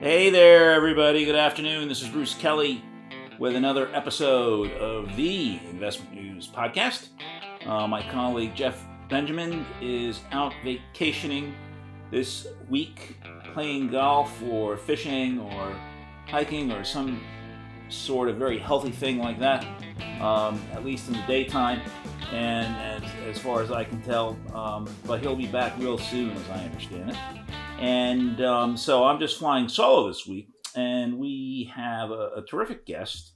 Hey 0.00 0.30
there, 0.30 0.72
everybody. 0.72 1.24
Good 1.24 1.34
afternoon. 1.34 1.88
This 1.88 2.02
is 2.02 2.08
Bruce 2.08 2.34
Kelly 2.34 2.84
with 3.40 3.56
another 3.56 3.92
episode 3.92 4.70
of 4.74 5.16
the 5.16 5.58
Investment 5.70 6.14
News 6.14 6.46
Podcast. 6.46 7.08
Uh, 7.66 7.88
my 7.88 8.08
colleague 8.10 8.54
Jeff 8.54 8.86
Benjamin 9.08 9.66
is 9.80 10.20
out 10.30 10.54
vacationing 10.62 11.52
this 12.12 12.46
week, 12.68 13.16
playing 13.54 13.88
golf 13.88 14.40
or 14.44 14.76
fishing 14.76 15.40
or 15.40 15.76
hiking 16.28 16.70
or 16.70 16.84
some 16.84 17.20
sort 17.88 18.28
of 18.28 18.36
very 18.36 18.58
healthy 18.58 18.92
thing 18.92 19.18
like 19.18 19.40
that, 19.40 19.66
um, 20.20 20.62
at 20.72 20.84
least 20.84 21.08
in 21.08 21.14
the 21.14 21.24
daytime. 21.26 21.80
And 22.34 22.74
as, 22.76 23.10
as 23.28 23.38
far 23.38 23.62
as 23.62 23.70
I 23.70 23.84
can 23.84 24.02
tell, 24.02 24.36
um, 24.52 24.88
but 25.06 25.20
he'll 25.20 25.36
be 25.36 25.46
back 25.46 25.78
real 25.78 25.96
soon, 25.96 26.30
as 26.32 26.50
I 26.50 26.64
understand 26.64 27.10
it. 27.10 27.16
And 27.78 28.40
um, 28.40 28.76
so 28.76 29.04
I'm 29.04 29.20
just 29.20 29.38
flying 29.38 29.68
solo 29.68 30.08
this 30.08 30.26
week, 30.26 30.48
and 30.74 31.18
we 31.18 31.70
have 31.74 32.10
a, 32.10 32.30
a 32.36 32.44
terrific 32.48 32.86
guest 32.86 33.32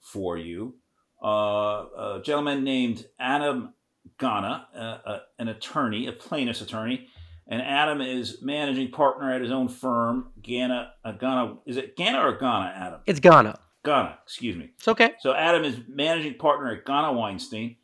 for 0.00 0.38
you. 0.38 0.76
Uh, 1.22 1.86
a 1.98 2.20
gentleman 2.24 2.62
named 2.62 3.06
Adam 3.18 3.74
Gana, 4.18 4.68
uh, 4.74 4.78
uh, 4.78 5.18
an 5.38 5.48
attorney, 5.48 6.06
a 6.06 6.12
plaintiff's 6.12 6.60
attorney. 6.60 7.08
And 7.48 7.62
Adam 7.62 8.00
is 8.00 8.42
managing 8.42 8.90
partner 8.90 9.32
at 9.32 9.40
his 9.40 9.52
own 9.52 9.68
firm, 9.68 10.30
Gana. 10.42 10.92
Uh, 11.04 11.12
Gana 11.12 11.56
is 11.64 11.76
it 11.76 11.96
Gana 11.96 12.20
or 12.20 12.36
Gana, 12.36 12.72
Adam? 12.76 13.00
It's 13.06 13.20
Gana. 13.20 13.58
Gana, 13.84 14.18
excuse 14.24 14.56
me. 14.56 14.70
It's 14.76 14.88
okay. 14.88 15.12
So 15.20 15.32
Adam 15.32 15.64
is 15.64 15.78
managing 15.88 16.34
partner 16.38 16.72
at 16.72 16.84
Gana 16.84 17.12
Weinstein, 17.12 17.76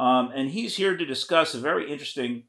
um, 0.00 0.32
and 0.34 0.48
he's 0.50 0.76
here 0.76 0.96
to 0.96 1.04
discuss 1.04 1.52
a 1.54 1.60
very 1.60 1.92
interesting 1.92 2.44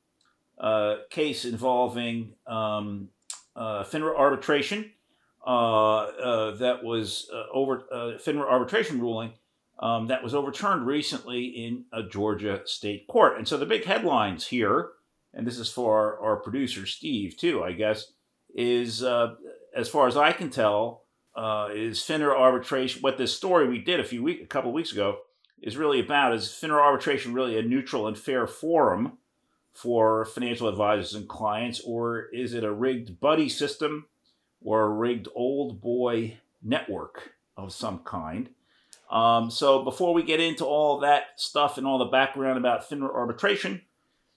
uh, 0.58 0.96
case 1.09 1.44
involving 1.44 2.34
um, 2.48 3.09
uh, 3.58 3.84
FINRA 3.84 4.16
arbitration 4.16 4.92
uh, 5.45 5.50
uh 5.50 6.56
that 6.56 6.81
was 6.84 7.30
uh, 7.34 7.44
over 7.52 7.84
uh, 7.92 8.17
FINRA 8.25 8.50
arbitration 8.50 9.02
ruling 9.02 9.34
um, 9.80 10.08
that 10.08 10.23
was 10.23 10.34
overturned 10.34 10.88
recently 10.88 11.44
in 11.44 11.84
a 11.92 12.03
Georgia 12.03 12.62
state 12.64 13.06
court. 13.08 13.38
And 13.38 13.45
so 13.45 13.58
the 13.58 13.66
big 13.66 13.84
headlines 13.84 14.47
here, 14.47 14.92
and 15.34 15.45
this 15.45 15.59
is 15.59 15.68
for 15.68 16.00
our, 16.00 16.20
our 16.22 16.36
producer 16.38 16.86
Steve 16.86 17.36
too, 17.36 17.64
I 17.66 17.73
guess, 17.73 18.14
is 18.56 19.03
as 19.03 19.90
far 19.90 20.08
as 20.08 20.16
I 20.16 20.31
can 20.31 20.50
tell, 20.50 21.03
is 21.73 22.00
FINRA 22.00 22.34
arbitration. 22.34 23.02
What 23.02 23.18
this 23.18 23.36
story 23.36 23.68
we 23.68 23.80
did 23.80 24.00
a 24.00 24.06
few 24.06 24.23
week, 24.23 24.42
a 24.42 24.47
couple 24.47 24.70
of 24.70 24.75
weeks 24.75 24.94
ago, 24.94 25.18
is 25.62 25.78
really 25.78 26.00
about 26.00 26.34
is 26.34 26.48
FINRA 26.48 26.81
arbitration 26.81 27.34
really 27.34 27.58
a 27.58 27.62
neutral 27.62 28.08
and 28.08 28.17
fair 28.17 28.48
forum 28.48 29.17
for 29.73 30.26
financial 30.26 30.68
advisors 30.68 31.14
and 31.14 31.30
clients, 31.30 31.80
or 31.81 32.26
is 32.34 32.53
it 32.53 32.64
a 32.64 32.72
rigged 32.72 33.20
buddy 33.20 33.48
system 33.48 34.06
or 34.64 34.84
a 34.84 34.90
rigged 34.90 35.28
old 35.36 35.81
boy 35.81 36.38
network 36.62 37.34
of 37.56 37.72
some 37.72 38.00
kind? 38.00 38.50
Um, 39.09 39.52
so 39.52 39.84
before 39.84 40.14
we 40.14 40.23
get 40.23 40.40
into 40.40 40.66
all 40.66 41.00
that 41.00 41.23
stuff 41.36 41.78
and 41.78 41.86
all 41.86 42.00
the 42.00 42.06
background 42.06 42.58
about 42.58 42.90
FINRA 42.90 43.14
arbitration, 43.14 43.81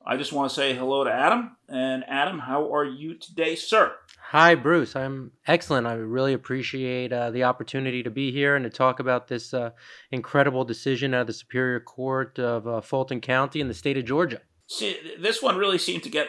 I 0.06 0.18
just 0.18 0.34
want 0.34 0.50
to 0.50 0.54
say 0.54 0.74
hello 0.74 1.04
to 1.04 1.10
Adam. 1.10 1.56
And 1.66 2.04
Adam, 2.06 2.38
how 2.38 2.74
are 2.74 2.84
you 2.84 3.14
today, 3.14 3.54
sir? 3.54 3.94
Hi, 4.30 4.54
Bruce. 4.54 4.94
I'm 4.94 5.32
excellent. 5.46 5.86
I 5.86 5.94
really 5.94 6.34
appreciate 6.34 7.10
uh, 7.10 7.30
the 7.30 7.44
opportunity 7.44 8.02
to 8.02 8.10
be 8.10 8.30
here 8.30 8.54
and 8.54 8.64
to 8.64 8.70
talk 8.70 9.00
about 9.00 9.28
this 9.28 9.54
uh, 9.54 9.70
incredible 10.10 10.64
decision 10.64 11.14
out 11.14 11.22
of 11.22 11.26
the 11.28 11.32
Superior 11.32 11.80
Court 11.80 12.38
of 12.38 12.66
uh, 12.66 12.80
Fulton 12.82 13.22
County 13.22 13.60
in 13.60 13.68
the 13.68 13.74
state 13.74 13.96
of 13.96 14.04
Georgia. 14.04 14.42
See, 14.66 14.98
this 15.18 15.40
one 15.40 15.56
really 15.56 15.78
seemed 15.78 16.02
to 16.02 16.10
get 16.10 16.28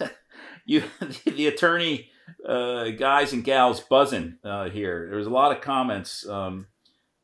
you, 0.64 0.82
the 1.24 1.46
attorney 1.46 2.10
uh, 2.46 2.90
guys 2.90 3.32
and 3.32 3.44
gals, 3.44 3.80
buzzing 3.80 4.38
uh, 4.42 4.68
here. 4.70 5.06
There 5.08 5.18
was 5.18 5.28
a 5.28 5.30
lot 5.30 5.56
of 5.56 5.62
comments 5.62 6.26
um, 6.28 6.66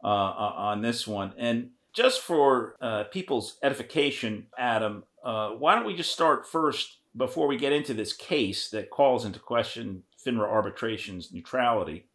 uh, 0.05 0.07
on 0.07 0.81
this 0.81 1.09
one, 1.09 1.33
and 1.37 1.71
just 1.93 2.21
for 2.21 2.77
uh, 2.81 3.05
people's 3.05 3.57
edification, 3.63 4.47
Adam, 4.57 5.03
uh, 5.25 5.51
why 5.51 5.75
don't 5.75 5.87
we 5.87 5.97
just 5.97 6.13
start 6.13 6.47
first 6.47 6.99
before 7.17 7.47
we 7.47 7.57
get 7.57 7.73
into 7.73 7.95
this 7.95 8.13
case 8.13 8.71
that 8.71 8.91
calls 8.91 9.25
into 9.25 9.39
question 9.39 10.03
FINRA 10.25 10.49
arbitration's 10.49 11.33
neutrality? 11.33 12.07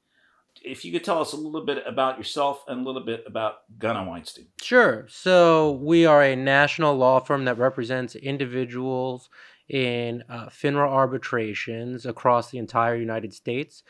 if 0.62 0.86
you 0.86 0.92
could 0.92 1.04
tell 1.04 1.20
us 1.20 1.34
a 1.34 1.38
little 1.38 1.66
bit 1.66 1.84
about 1.86 2.18
yourself 2.18 2.64
and 2.68 2.82
a 2.82 2.84
little 2.84 3.04
bit 3.04 3.24
about 3.26 3.56
Gana 3.80 4.04
Weinstein. 4.04 4.48
Sure. 4.62 5.06
So 5.10 5.72
we 5.72 6.06
are 6.06 6.24
a 6.24 6.36
national 6.36 6.96
law 6.96 7.20
firm 7.20 7.46
that 7.46 7.58
represents 7.58 8.16
individuals 8.16 9.30
in 9.70 10.24
uh, 10.30 10.48
FINRA 10.48 10.88
arbitrations 10.88 12.06
across 12.06 12.52
the 12.52 12.58
entire 12.58 12.96
United 12.96 13.34
States. 13.34 13.84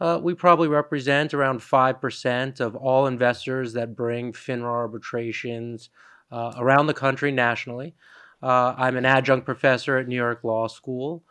Uh, 0.00 0.18
we 0.22 0.34
probably 0.34 0.68
represent 0.68 1.34
around 1.34 1.60
5% 1.60 2.60
of 2.60 2.76
all 2.76 3.06
investors 3.06 3.72
that 3.72 3.96
bring 3.96 4.32
FINRA 4.32 4.64
arbitrations 4.64 5.90
uh, 6.30 6.52
around 6.56 6.86
the 6.86 6.94
country 6.94 7.32
nationally. 7.32 7.94
Uh, 8.42 8.74
I'm 8.76 8.96
an 8.96 9.04
adjunct 9.04 9.44
professor 9.44 9.96
at 9.96 10.08
New 10.08 10.16
York 10.16 10.44
Law 10.44 10.68
School, 10.68 11.24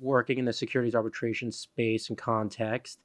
working 0.00 0.38
in 0.38 0.44
the 0.44 0.52
securities 0.52 0.94
arbitration 0.94 1.52
space 1.52 2.08
and 2.08 2.18
context. 2.18 3.00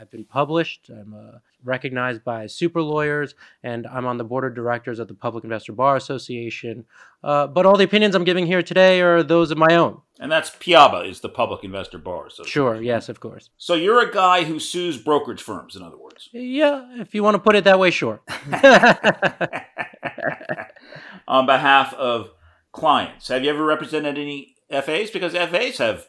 I've 0.00 0.10
been 0.10 0.24
published. 0.24 0.90
I'm 0.90 1.14
uh, 1.14 1.38
recognized 1.64 2.22
by 2.22 2.46
super 2.46 2.80
lawyers, 2.80 3.34
and 3.64 3.86
I'm 3.86 4.06
on 4.06 4.16
the 4.16 4.24
board 4.24 4.44
of 4.44 4.54
directors 4.54 5.00
of 5.00 5.08
the 5.08 5.14
Public 5.14 5.42
Investor 5.42 5.72
Bar 5.72 5.96
Association. 5.96 6.84
Uh, 7.24 7.48
but 7.48 7.66
all 7.66 7.76
the 7.76 7.84
opinions 7.84 8.14
I'm 8.14 8.22
giving 8.24 8.46
here 8.46 8.62
today 8.62 9.00
are 9.00 9.24
those 9.24 9.50
of 9.50 9.58
my 9.58 9.74
own. 9.74 10.00
And 10.20 10.30
that's 10.30 10.50
PIABA, 10.50 11.08
is 11.08 11.20
the 11.20 11.28
Public 11.28 11.64
Investor 11.64 11.98
Bar 11.98 12.26
Association. 12.26 12.50
Sure, 12.50 12.80
yes, 12.80 13.08
of 13.08 13.18
course. 13.18 13.50
So 13.58 13.74
you're 13.74 14.00
a 14.00 14.12
guy 14.12 14.44
who 14.44 14.60
sues 14.60 14.98
brokerage 14.98 15.42
firms, 15.42 15.74
in 15.74 15.82
other 15.82 15.98
words. 15.98 16.28
Yeah, 16.32 17.00
if 17.00 17.14
you 17.14 17.24
want 17.24 17.34
to 17.34 17.40
put 17.40 17.56
it 17.56 17.64
that 17.64 17.78
way, 17.80 17.90
sure. 17.90 18.20
on 21.26 21.46
behalf 21.46 21.92
of 21.94 22.30
clients. 22.72 23.28
Have 23.28 23.44
you 23.44 23.50
ever 23.50 23.64
represented 23.64 24.18
any 24.18 24.54
FAs? 24.70 25.10
Because 25.10 25.32
FAs 25.32 25.78
have 25.78 26.06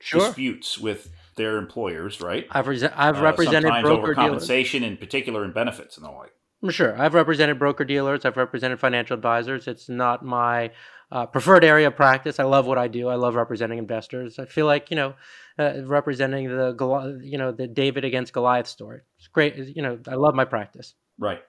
sure. 0.00 0.20
disputes 0.20 0.78
with 0.78 1.10
their 1.36 1.56
employers, 1.56 2.20
right? 2.20 2.46
I've 2.50 2.66
re- 2.66 2.82
I've 2.94 3.18
uh, 3.18 3.22
represented 3.22 3.70
broker 3.82 4.02
over 4.02 4.14
compensation 4.14 4.82
in 4.84 4.96
particular 4.96 5.44
and 5.44 5.54
benefits 5.54 5.96
and 5.96 6.04
the 6.04 6.10
like. 6.10 6.32
Sure, 6.70 7.00
I've 7.00 7.14
represented 7.14 7.58
broker 7.58 7.84
dealers. 7.84 8.24
I've 8.24 8.36
represented 8.36 8.80
financial 8.80 9.14
advisors. 9.14 9.68
It's 9.68 9.88
not 9.88 10.24
my 10.24 10.72
uh, 11.12 11.26
preferred 11.26 11.64
area 11.64 11.86
of 11.86 11.94
practice. 11.94 12.40
I 12.40 12.44
love 12.44 12.66
what 12.66 12.78
I 12.78 12.88
do. 12.88 13.08
I 13.08 13.14
love 13.14 13.36
representing 13.36 13.78
investors. 13.78 14.40
I 14.40 14.44
feel 14.44 14.66
like 14.66 14.90
you 14.90 14.96
know, 14.96 15.14
uh, 15.58 15.84
representing 15.84 16.48
the 16.48 17.20
you 17.22 17.38
know 17.38 17.52
the 17.52 17.68
David 17.68 18.04
against 18.04 18.32
Goliath 18.32 18.66
story. 18.66 19.02
It's 19.18 19.28
great. 19.28 19.56
You 19.56 19.82
know, 19.82 19.98
I 20.08 20.14
love 20.14 20.34
my 20.34 20.44
practice. 20.44 20.94
Right. 21.18 21.40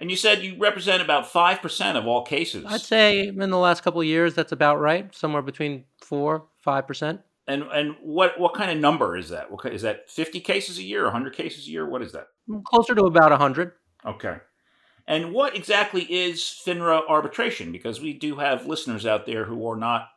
And 0.00 0.10
you 0.10 0.16
said 0.16 0.42
you 0.42 0.56
represent 0.58 1.02
about 1.02 1.30
five 1.30 1.60
percent 1.60 1.98
of 1.98 2.06
all 2.06 2.24
cases. 2.24 2.64
I'd 2.66 2.80
say 2.80 3.28
in 3.28 3.36
the 3.36 3.58
last 3.58 3.82
couple 3.82 4.00
of 4.00 4.06
years, 4.06 4.34
that's 4.34 4.52
about 4.52 4.80
right. 4.80 5.14
Somewhere 5.14 5.42
between 5.42 5.84
four, 6.00 6.46
five 6.58 6.86
percent. 6.86 7.20
And 7.46 7.64
and 7.64 7.96
what 8.02 8.40
what 8.40 8.54
kind 8.54 8.70
of 8.70 8.78
number 8.78 9.16
is 9.16 9.28
that? 9.28 9.50
What 9.50 9.66
is 9.72 9.82
that? 9.82 10.10
Fifty 10.10 10.40
cases 10.40 10.78
a 10.78 10.82
year, 10.82 11.10
hundred 11.10 11.34
cases 11.34 11.66
a 11.66 11.70
year? 11.70 11.86
What 11.86 12.02
is 12.02 12.12
that? 12.12 12.28
Closer 12.64 12.94
to 12.94 13.04
about 13.04 13.30
hundred. 13.32 13.72
Okay. 14.06 14.38
And 15.06 15.32
what 15.32 15.56
exactly 15.56 16.02
is 16.02 16.40
FINRA 16.40 17.02
arbitration? 17.08 17.72
Because 17.72 18.00
we 18.00 18.12
do 18.12 18.36
have 18.36 18.66
listeners 18.66 19.04
out 19.04 19.26
there 19.26 19.44
who 19.44 19.68
are 19.68 19.76
not 19.76 20.08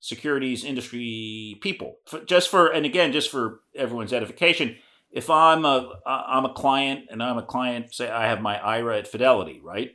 securities 0.00 0.64
industry 0.64 1.58
people. 1.62 1.96
Just 2.26 2.50
for 2.50 2.66
and 2.66 2.84
again, 2.84 3.12
just 3.12 3.30
for 3.30 3.60
everyone's 3.74 4.12
edification, 4.12 4.76
if 5.12 5.28
I'm 5.28 5.64
a 5.64 5.92
I'm 6.06 6.46
a 6.46 6.54
client 6.54 7.06
and 7.10 7.22
I'm 7.22 7.36
a 7.36 7.42
client, 7.42 7.94
say 7.94 8.10
I 8.10 8.26
have 8.26 8.40
my 8.40 8.58
IRA 8.58 8.98
at 8.98 9.06
Fidelity, 9.08 9.60
right? 9.62 9.90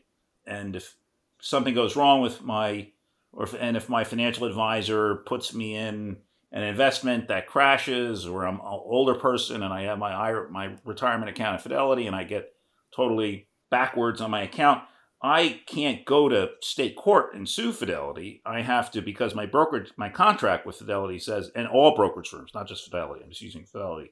And 0.46 0.76
if 0.76 0.96
something 1.42 1.74
goes 1.74 1.96
wrong 1.96 2.22
with 2.22 2.44
my 2.44 2.92
or 3.34 3.44
if, 3.44 3.56
and 3.60 3.76
if 3.76 3.90
my 3.90 4.04
financial 4.04 4.46
advisor 4.46 5.16
puts 5.16 5.54
me 5.54 5.76
in 5.76 6.18
an 6.52 6.64
investment 6.64 7.28
that 7.28 7.48
crashes, 7.48 8.26
or 8.26 8.48
I'm 8.48 8.56
an 8.56 8.62
older 8.66 9.16
person 9.16 9.64
and 9.64 9.74
I 9.74 9.84
have 9.84 10.00
my 10.00 10.14
IRA, 10.14 10.50
my 10.52 10.76
retirement 10.86 11.30
account 11.30 11.56
at 11.56 11.62
Fidelity 11.62 12.08
and 12.08 12.16
I 12.16 12.24
get 12.24 12.54
totally 12.96 13.48
backwards 13.70 14.22
on 14.22 14.32
my 14.32 14.44
account, 14.44 14.84
I 15.22 15.62
can't 15.66 16.06
go 16.06 16.30
to 16.30 16.52
state 16.62 16.96
court 16.96 17.34
and 17.34 17.50
sue 17.50 17.74
Fidelity. 17.74 18.42
I 18.46 18.62
have 18.62 18.92
to 18.92 19.02
because 19.02 19.34
my 19.36 19.48
brokerage, 19.48 19.92
my 19.98 20.10
contract 20.10 20.66
with 20.66 20.78
Fidelity 20.78 21.18
says, 21.20 21.52
and 21.56 21.68
all 21.68 21.96
brokerage 21.96 22.30
firms, 22.30 22.52
not 22.54 22.68
just 22.68 22.86
Fidelity. 22.86 23.24
I'm 23.24 23.32
just 23.32 23.42
using 23.42 23.66
Fidelity 23.66 24.12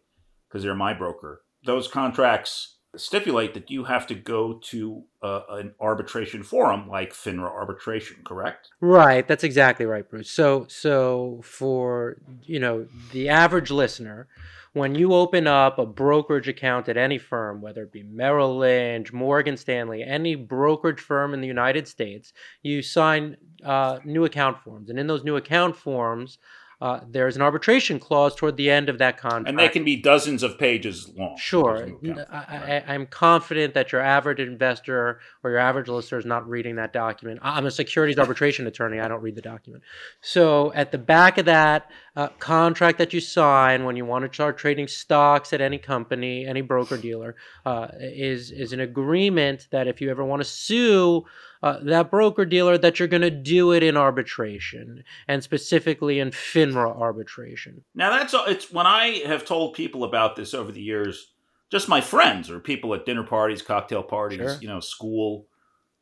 because 0.55 0.63
they're 0.63 0.73
my 0.73 0.93
broker. 0.93 1.41
Those 1.65 1.89
contracts 1.89 2.77
stipulate 2.95 3.53
that 3.55 3.69
you 3.69 3.83
have 3.83 4.07
to 4.07 4.15
go 4.15 4.53
to 4.53 5.03
uh, 5.21 5.41
an 5.49 5.73
arbitration 5.81 6.43
forum 6.43 6.87
like 6.87 7.11
FINRA 7.11 7.51
arbitration, 7.51 8.19
correct? 8.23 8.69
Right, 8.79 9.27
that's 9.27 9.43
exactly 9.43 9.85
right, 9.85 10.09
Bruce. 10.09 10.31
So, 10.31 10.65
so 10.69 11.41
for 11.43 12.21
you 12.43 12.61
know 12.61 12.87
the 13.11 13.27
average 13.27 13.69
listener, 13.69 14.29
when 14.71 14.95
you 14.95 15.13
open 15.13 15.45
up 15.45 15.77
a 15.77 15.85
brokerage 15.85 16.47
account 16.47 16.87
at 16.87 16.95
any 16.95 17.17
firm, 17.17 17.59
whether 17.59 17.83
it 17.83 17.91
be 17.91 18.03
Merrill 18.03 18.57
Lynch, 18.57 19.11
Morgan 19.11 19.57
Stanley, 19.57 20.03
any 20.03 20.35
brokerage 20.35 21.01
firm 21.01 21.33
in 21.33 21.41
the 21.41 21.47
United 21.47 21.85
States, 21.85 22.31
you 22.63 22.81
sign 22.81 23.35
uh, 23.65 23.99
new 24.05 24.23
account 24.23 24.63
forms, 24.63 24.89
and 24.89 24.97
in 24.97 25.07
those 25.07 25.25
new 25.25 25.35
account 25.35 25.75
forms. 25.75 26.37
Uh, 26.81 26.99
there's 27.09 27.35
an 27.35 27.41
arbitration 27.41 27.99
clause 27.99 28.35
toward 28.35 28.57
the 28.57 28.69
end 28.69 28.89
of 28.89 28.97
that 28.97 29.17
contract. 29.17 29.47
And 29.47 29.57
they 29.57 29.69
can 29.69 29.83
be 29.83 29.95
dozens 29.95 30.43
of 30.43 30.59
pages 30.59 31.09
long. 31.15 31.37
Sure. 31.37 31.89
I, 32.31 32.83
am 32.87 33.07
confident 33.07 33.73
that 33.73 33.91
your 33.91 34.01
average 34.01 34.39
investor 34.39 35.19
or 35.43 35.49
your 35.51 35.59
average 35.59 35.87
listener 35.87 36.19
is 36.19 36.25
not 36.25 36.47
reading 36.47 36.75
that 36.75 36.91
document. 36.91 37.39
I'm 37.41 37.65
a 37.65 37.71
securities 37.71 38.17
arbitration 38.17 38.67
attorney. 38.67 38.99
I 38.99 39.07
don't 39.07 39.21
read 39.21 39.35
the 39.35 39.41
document. 39.41 39.83
So 40.21 40.73
at 40.73 40.91
the 40.91 40.97
back 40.97 41.37
of 41.37 41.45
that 41.45 41.89
uh, 42.15 42.27
contract 42.39 42.97
that 42.97 43.13
you 43.13 43.21
sign 43.21 43.85
when 43.85 43.95
you 43.95 44.05
want 44.05 44.25
to 44.25 44.33
start 44.33 44.57
trading 44.57 44.87
stocks 44.87 45.53
at 45.53 45.61
any 45.61 45.77
company, 45.77 46.45
any 46.45 46.61
broker 46.61 46.97
dealer, 46.97 47.35
uh, 47.65 47.87
is, 47.99 48.51
is 48.51 48.73
an 48.73 48.81
agreement 48.81 49.67
that 49.71 49.87
if 49.87 50.01
you 50.01 50.09
ever 50.09 50.23
want 50.23 50.41
to 50.41 50.47
sue 50.47 51.25
uh, 51.65 51.79
that 51.81 52.11
broker 52.11 52.45
dealer 52.45 52.77
that 52.77 52.99
you're 52.99 53.07
going 53.07 53.23
to 53.23 53.31
do 53.31 53.71
it 53.71 53.81
in 53.81 53.97
arbitration 53.97 55.03
and 55.27 55.43
specifically 55.43 56.19
in 56.19 56.29
FINRA 56.29 56.95
arbitration. 56.95 57.83
Now 57.95 58.11
that's 58.11 58.35
it's 58.47 58.71
when 58.71 58.85
I 58.85 59.23
have 59.25 59.45
told 59.45 59.73
people 59.73 60.03
about 60.03 60.35
this 60.35 60.53
over 60.53 60.71
the 60.71 60.81
years, 60.81 61.33
just 61.71 61.89
my 61.89 62.01
friends 62.01 62.51
or 62.51 62.59
people 62.59 62.93
at 62.93 63.07
dinner 63.07 63.23
parties, 63.23 63.63
cocktail 63.63 64.03
parties, 64.03 64.37
sure. 64.37 64.57
you 64.61 64.67
know, 64.67 64.79
school, 64.79 65.47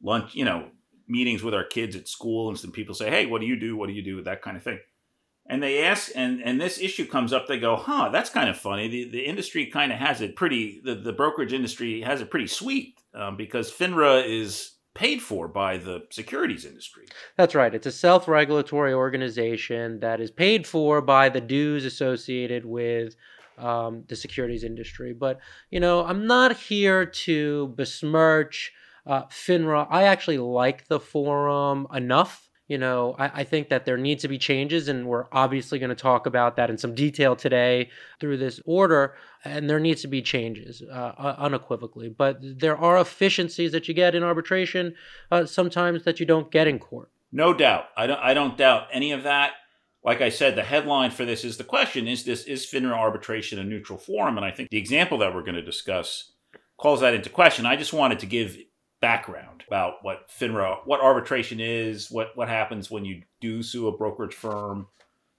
lunch, 0.02 0.36
you 0.36 0.44
know, 0.44 0.68
meetings 1.08 1.44
with 1.44 1.54
our 1.54 1.64
kids 1.64 1.96
at 1.96 2.10
school, 2.10 2.50
and 2.50 2.60
some 2.60 2.72
people 2.72 2.94
say, 2.94 3.10
"Hey, 3.10 3.26
what 3.26 3.40
do 3.40 3.48
you 3.48 3.58
do? 3.58 3.78
What 3.78 3.88
do 3.88 3.94
you 3.94 4.04
do?" 4.04 4.18
With 4.18 4.26
that 4.26 4.42
kind 4.42 4.58
of 4.58 4.64
thing. 4.64 4.80
And 5.46 5.64
they 5.64 5.82
ask, 5.82 6.12
and 6.14 6.42
and 6.44 6.60
this 6.60 6.78
issue 6.78 7.06
comes 7.06 7.32
up. 7.32 7.48
They 7.48 7.58
go, 7.58 7.78
"Huh, 7.78 8.10
that's 8.12 8.30
kind 8.30 8.50
of 8.50 8.58
funny. 8.58 8.90
The 8.90 9.10
the 9.10 9.26
industry 9.26 9.68
kind 9.68 9.94
of 9.94 9.98
has 10.00 10.20
it 10.20 10.36
pretty. 10.36 10.82
The, 10.84 10.96
the 10.96 11.14
brokerage 11.14 11.54
industry 11.54 12.02
has 12.02 12.20
it 12.20 12.30
pretty 12.30 12.48
sweet 12.48 12.96
um, 13.14 13.38
because 13.38 13.72
FINRA 13.72 14.28
is 14.28 14.73
paid 14.94 15.22
for 15.22 15.48
by 15.48 15.78
the 15.78 16.04
securities 16.10 16.66
industry. 16.66 17.06
That's 17.36 17.56
right. 17.56 17.74
It's 17.74 17.88
a 17.88 17.92
self 17.92 18.28
regulatory 18.28 18.94
organization 18.94 20.00
that 20.00 20.22
is 20.22 20.32
paid 20.32 20.68
for 20.68 21.02
by 21.02 21.30
the 21.30 21.42
dues 21.42 21.86
associated 21.86 22.66
with 22.66 23.16
um, 23.58 24.04
the 24.08 24.16
securities 24.16 24.64
industry. 24.64 25.14
But, 25.14 25.40
you 25.70 25.80
know, 25.80 26.06
I'm 26.06 26.28
not 26.28 26.56
here 26.56 27.06
to 27.06 27.68
besmirch 27.76 28.72
uh, 29.06 29.24
FINRA. 29.26 29.88
I 29.90 30.04
actually 30.04 30.38
like 30.38 30.88
the 30.88 31.00
forum 31.00 31.88
enough 31.94 32.43
you 32.68 32.78
know, 32.78 33.16
I, 33.20 33.42
I, 33.42 33.44
think 33.44 33.70
that 33.70 33.86
there 33.86 33.98
needs 33.98 34.22
to 34.22 34.30
be 34.30 34.38
changes, 34.38 34.88
and 34.88 35.06
we're 35.06 35.26
obviously 35.32 35.80
going 35.80 35.90
to 35.90 35.96
talk 35.96 36.26
about 36.26 36.56
that 36.56 36.70
in 36.70 36.78
some 36.78 36.96
detail 36.96 37.36
today 37.36 37.90
through 38.20 38.38
this 38.38 38.62
order. 38.66 39.16
And 39.44 39.70
there 39.70 39.80
needs 39.80 40.02
to 40.04 40.08
be 40.08 40.22
changes, 40.22 40.82
uh, 40.82 41.36
unequivocally. 41.38 42.08
But 42.10 42.38
there 42.42 42.78
are 42.78 42.98
efficiencies 42.98 43.74
that 43.74 43.90
you 43.90 43.94
get 43.94 44.16
in 44.16 44.24
arbitration, 44.24 44.96
uh, 45.30 45.46
sometimes 45.46 46.06
that 46.06 46.22
you 46.22 46.26
don't 46.26 46.52
get 46.52 46.68
in 46.68 46.80
court. 46.80 47.12
No 47.34 47.54
doubt, 47.54 47.86
I 47.98 48.08
don't. 48.08 48.20
I 48.20 48.34
don't 48.34 48.58
doubt 48.58 48.88
any 48.94 49.12
of 49.12 49.24
that. 49.24 49.54
Like 50.06 50.22
I 50.22 50.30
said, 50.30 50.56
the 50.56 50.64
headline 50.64 51.12
for 51.12 51.26
this 51.26 51.44
is 51.44 51.58
the 51.58 51.64
question: 51.64 52.08
Is 52.08 52.24
this 52.24 52.44
is 52.44 52.66
FINRA 52.66 52.96
arbitration 52.96 53.60
a 53.60 53.64
neutral 53.64 53.98
forum? 53.98 54.38
And 54.38 54.46
I 54.46 54.52
think 54.52 54.70
the 54.70 54.78
example 54.78 55.18
that 55.18 55.34
we're 55.34 55.42
going 55.42 55.56
to 55.56 55.62
discuss 55.62 56.32
calls 56.78 57.02
that 57.02 57.14
into 57.14 57.30
question. 57.30 57.66
I 57.66 57.76
just 57.76 57.92
wanted 57.92 58.20
to 58.20 58.26
give 58.26 58.58
background 59.04 59.66
about 59.68 59.96
what 60.02 60.30
FINRA, 60.30 60.78
what 60.86 61.02
arbitration 61.02 61.60
is, 61.60 62.10
what 62.10 62.36
what 62.38 62.48
happens 62.48 62.90
when 62.90 63.04
you 63.04 63.22
do 63.42 63.62
sue 63.62 63.90
a 63.90 63.98
brokerage 63.98 64.34
firm. 64.34 64.88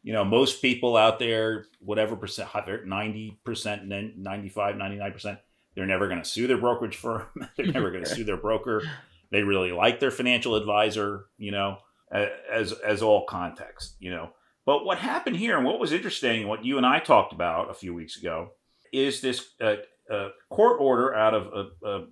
You 0.03 0.13
know, 0.13 0.23
most 0.23 0.61
people 0.61 0.99
out 0.99 1.19
there, 1.19 1.65
whatever 1.81 2.15
percent, 2.15 2.51
90%, 2.51 4.17
95, 4.19 4.75
99%, 4.75 5.39
they're 5.75 5.87
never 5.87 6.09
going 6.09 6.19
to 6.19 6.29
sue 6.29 6.47
their 6.47 6.59
brokerage 6.59 6.97
firm. 6.97 7.25
they're 7.57 7.73
never 7.73 7.91
going 7.91 8.05
to 8.05 8.15
sue 8.15 8.23
their 8.23 8.37
broker. 8.37 8.83
They 9.31 9.43
really 9.43 9.73
like 9.73 9.99
their 9.99 10.11
financial 10.11 10.57
advisor, 10.57 11.25
you 11.39 11.51
know, 11.51 11.79
as 12.13 12.73
as 12.73 13.03
all 13.03 13.25
context, 13.25 13.97
you 13.99 14.11
know. 14.11 14.29
But 14.67 14.85
what 14.85 14.99
happened 14.99 15.37
here 15.37 15.57
and 15.57 15.65
what 15.65 15.81
was 15.81 15.91
interesting, 15.91 16.49
what 16.49 16.67
you 16.67 16.77
and 16.77 16.85
I 16.85 16.99
talked 16.99 17.33
about 17.33 17.71
a 17.71 17.75
few 17.75 17.95
weeks 17.95 18.19
ago, 18.19 18.51
is 18.93 19.23
this 19.23 19.53
uh, 19.59 19.77
uh, 20.13 20.29
court 20.51 20.83
order 20.83 21.15
out 21.15 21.33
of, 21.33 21.71
uh, 21.83 21.87
uh 21.87 22.05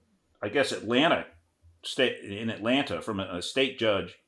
I 0.42 0.48
guess, 0.48 0.72
Atlanta 0.72 1.26
state 1.84 2.18
in 2.24 2.50
Atlanta 2.50 3.00
from 3.00 3.20
a, 3.20 3.38
a 3.38 3.42
state 3.42 3.78
judge, 3.78 4.18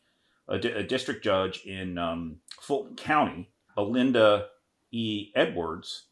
a, 0.49 0.59
di- 0.59 0.71
a, 0.71 0.83
district 0.83 1.25
judge 1.25 1.65
in 1.65 1.99
um, 1.99 2.37
Fulton 2.61 2.97
County, 2.97 3.51
Belinda 3.75 4.49
E. 4.91 5.31
Edwards, 5.35 6.05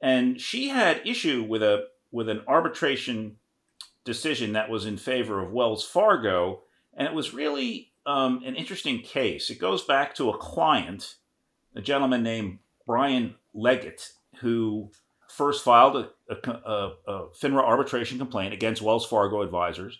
and 0.00 0.40
she 0.40 0.68
had 0.68 1.06
issue 1.06 1.42
with 1.42 1.62
a 1.62 1.86
with 2.10 2.28
an 2.28 2.42
arbitration 2.46 3.36
decision 4.04 4.52
that 4.54 4.70
was 4.70 4.86
in 4.86 4.96
favor 4.96 5.42
of 5.42 5.52
Wells 5.52 5.84
Fargo, 5.84 6.62
and 6.94 7.06
it 7.06 7.14
was 7.14 7.34
really 7.34 7.92
um, 8.06 8.42
an 8.44 8.54
interesting 8.54 9.02
case. 9.02 9.50
It 9.50 9.58
goes 9.58 9.84
back 9.84 10.14
to 10.14 10.30
a 10.30 10.38
client, 10.38 11.16
a 11.74 11.82
gentleman 11.82 12.22
named 12.22 12.60
Brian 12.86 13.34
Leggett, 13.52 14.12
who 14.40 14.90
first 15.28 15.62
filed 15.62 15.96
a, 15.96 16.08
a, 16.30 16.92
a, 17.06 17.26
FINRA 17.38 17.62
arbitration 17.62 18.16
complaint 18.16 18.54
against 18.54 18.80
Wells 18.80 19.04
Fargo 19.04 19.42
advisors 19.42 19.98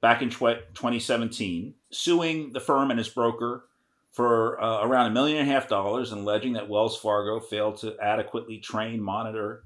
back 0.00 0.22
in 0.22 0.30
2017, 0.30 1.74
suing 1.90 2.52
the 2.52 2.60
firm 2.60 2.90
and 2.90 2.98
his 2.98 3.08
broker 3.08 3.64
for 4.10 4.60
uh, 4.62 4.84
around 4.84 5.06
a 5.06 5.10
million 5.10 5.38
and 5.38 5.48
a 5.48 5.52
half 5.52 5.68
dollars 5.68 6.10
and 6.10 6.22
alleging 6.22 6.54
that 6.54 6.68
Wells 6.68 6.98
Fargo 6.98 7.38
failed 7.38 7.76
to 7.78 7.96
adequately 8.00 8.58
train, 8.58 9.00
monitor, 9.00 9.64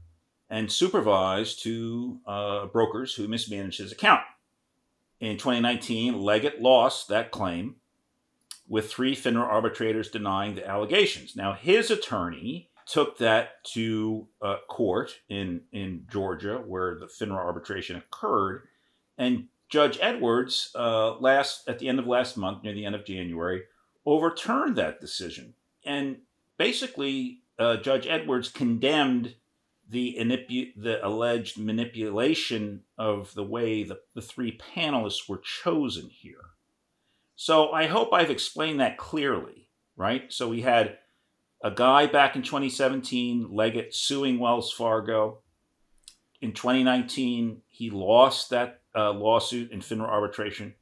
and 0.51 0.71
supervise 0.71 1.57
two 1.57 2.21
uh, 2.27 2.67
brokers 2.67 3.15
who 3.15 3.27
mismanaged 3.27 3.79
his 3.79 3.93
account. 3.93 4.21
In 5.21 5.39
2019, 5.39 6.21
Leggett 6.21 6.61
lost 6.61 7.09
that 7.09 7.31
claim, 7.31 7.77
with 8.69 8.91
three 8.91 9.15
FINRA 9.15 9.43
arbitrators 9.43 10.11
denying 10.11 10.55
the 10.55 10.67
allegations. 10.67 11.37
Now, 11.37 11.53
his 11.53 11.91
attorney 11.91 12.71
took 12.87 13.19
that 13.19 13.65
to 13.73 14.27
uh, 14.43 14.57
court 14.69 15.21
in, 15.29 15.63
in 15.73 16.07
Georgia, 16.11 16.57
where 16.59 16.99
the 16.99 17.07
FINRA 17.07 17.37
arbitration 17.37 17.97
occurred, 17.97 18.63
and 19.17 19.49
Judge 19.75 19.99
Edwards, 20.01 20.71
uh, 20.77 21.19
last 21.19 21.69
at 21.69 21.81
the 21.81 21.89
end 21.89 21.99
of 21.99 22.07
last 22.07 22.37
month, 22.37 22.63
near 22.63 22.73
the 22.73 22.87
end 22.87 22.95
of 22.95 23.05
January, 23.05 23.63
overturned 24.07 24.77
that 24.77 25.01
decision, 25.01 25.55
and 25.85 26.19
basically, 26.57 27.41
uh, 27.59 27.79
Judge 27.79 28.07
Edwards 28.07 28.49
condemned 28.49 29.35
the 29.91 30.17
the 30.77 31.05
alleged 31.05 31.59
manipulation 31.59 32.83
of 32.97 33.35
the 33.35 33.43
way 33.43 33.83
the, 33.83 33.99
the 34.15 34.23
three 34.23 34.57
panelists 34.77 35.29
were 35.29 35.39
chosen 35.39 36.09
here. 36.09 36.53
So 37.35 37.73
I 37.73 37.87
hope 37.87 38.11
I've 38.13 38.31
explained 38.31 38.79
that 38.79 38.97
clearly, 38.97 39.71
right? 39.97 40.33
So 40.33 40.49
we 40.49 40.61
had 40.61 40.99
a 41.65 41.73
guy 41.73 42.07
back 42.07 42.37
in 42.37 42.43
2017, 42.43 43.49
Leggett, 43.51 43.93
suing 43.93 44.39
Wells 44.39 44.71
Fargo. 44.71 45.41
In 46.41 46.53
2019, 46.53 47.63
he 47.71 47.91
lost 47.91 48.51
that 48.51 48.84
uh, 48.95 49.13
lawsuit 49.13 49.71
in 49.71 49.81
FINRA 49.81 50.09
arbitration. 50.09 50.75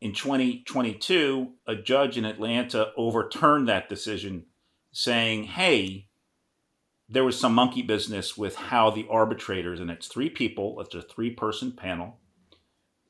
In 0.00 0.12
2022, 0.14 1.52
a 1.66 1.76
judge 1.76 2.16
in 2.16 2.24
Atlanta 2.24 2.90
overturned 2.96 3.68
that 3.68 3.88
decision, 3.88 4.46
saying, 4.92 5.44
hey, 5.44 6.08
there 7.08 7.24
was 7.24 7.38
some 7.38 7.54
monkey 7.54 7.82
business 7.82 8.36
with 8.36 8.56
how 8.56 8.90
the 8.90 9.06
arbitrators, 9.10 9.80
and 9.80 9.90
it's 9.90 10.06
three 10.06 10.30
people, 10.30 10.80
it's 10.80 10.94
a 10.94 11.02
three 11.02 11.30
person 11.30 11.72
panel, 11.72 12.18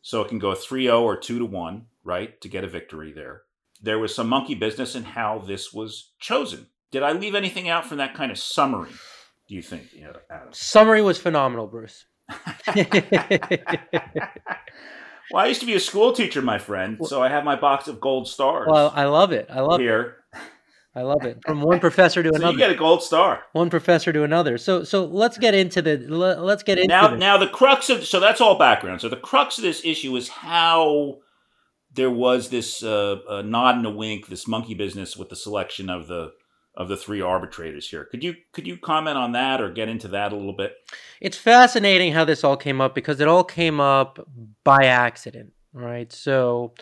so 0.03 0.23
it 0.23 0.29
can 0.29 0.39
go 0.39 0.55
3 0.55 0.85
0 0.85 1.03
or 1.03 1.17
2 1.17 1.39
to 1.39 1.45
1, 1.45 1.87
right, 2.03 2.41
to 2.41 2.49
get 2.49 2.65
a 2.65 2.69
victory 2.69 3.13
there. 3.13 3.43
There 3.83 3.99
was 3.99 4.15
some 4.15 4.29
monkey 4.29 4.55
business 4.55 4.95
in 4.95 5.05
how 5.05 5.39
this 5.39 5.73
was 5.73 6.13
chosen. 6.19 6.69
Did 6.91 7.03
I 7.03 7.13
leave 7.13 7.35
anything 7.35 7.69
out 7.69 7.87
from 7.87 7.99
that 7.99 8.15
kind 8.15 8.33
of 8.33 8.39
summary, 8.39 8.91
do 9.47 9.55
you 9.55 9.63
think, 9.63 9.89
Adam? 10.31 10.53
Summary 10.53 11.03
was 11.03 11.19
phenomenal, 11.19 11.67
Bruce. 11.67 12.07
Well, 15.33 15.45
I 15.45 15.47
used 15.47 15.61
to 15.61 15.67
be 15.67 15.75
a 15.75 15.81
school 15.81 16.13
teacher, 16.13 16.43
my 16.43 16.59
friend, 16.59 16.99
so 17.05 17.23
I 17.23 17.29
have 17.29 17.45
my 17.45 17.57
box 17.57 17.89
of 17.89 18.01
gold 18.01 18.29
stars. 18.29 18.69
Well, 18.71 18.93
I 18.95 19.05
love 19.05 19.33
it. 19.33 19.49
I 19.51 19.61
love 19.61 19.81
here. 19.81 20.03
It. 20.35 20.41
I 20.95 21.03
love 21.03 21.25
it. 21.25 21.39
From 21.47 21.61
one 21.63 21.79
professor 21.79 22.23
to 22.23 22.29
so 22.33 22.37
another. 22.37 22.53
You 22.53 22.59
get 22.59 22.71
a 22.71 22.75
gold 22.75 23.03
star. 23.03 23.43
One 23.53 23.71
professor 23.71 24.13
to 24.13 24.25
another. 24.25 24.59
So 24.59 24.83
so 24.85 25.05
let's 25.05 25.39
get 25.39 25.55
into 25.55 25.83
the 25.83 25.99
let's 26.09 26.63
get 26.63 26.79
into 26.79 26.89
now. 26.89 27.09
This. 27.09 27.21
Now 27.21 27.39
the 27.39 27.49
crux 27.49 27.91
of 27.91 28.05
so 28.07 28.19
that's 28.19 28.41
all 28.41 28.59
background. 28.59 29.01
So 29.01 29.09
the 29.09 29.17
crux 29.17 29.59
of 29.59 29.63
this 29.63 29.85
issue 29.85 30.17
is 30.17 30.29
how 30.29 31.19
there 31.93 32.11
was 32.11 32.51
this 32.51 32.83
uh, 32.83 33.19
uh, 33.29 33.43
nod 33.43 33.77
and 33.77 33.87
a 33.87 33.91
wink, 33.91 34.29
this 34.29 34.49
monkey 34.49 34.75
business 34.75 35.17
with 35.17 35.29
the 35.29 35.37
selection 35.37 35.91
of 35.91 36.09
the 36.09 36.33
of 36.75 36.89
the 36.89 36.97
three 36.97 37.21
arbitrators 37.21 37.89
here. 37.89 38.05
Could 38.05 38.23
you 38.23 38.37
could 38.53 38.67
you 38.67 38.77
comment 38.77 39.19
on 39.19 39.33
that 39.33 39.61
or 39.61 39.71
get 39.71 39.89
into 39.89 40.09
that 40.09 40.33
a 40.33 40.37
little 40.37 40.53
bit? 40.53 40.75
It's 41.21 41.37
fascinating 41.37 42.13
how 42.13 42.25
this 42.25 42.45
all 42.45 42.57
came 42.57 42.81
up 42.81 42.95
because 42.95 43.21
it 43.21 43.29
all 43.29 43.45
came 43.45 43.81
up 43.81 44.27
by 44.65 44.85
accident, 44.87 45.53
right? 45.73 46.13
So 46.13 46.75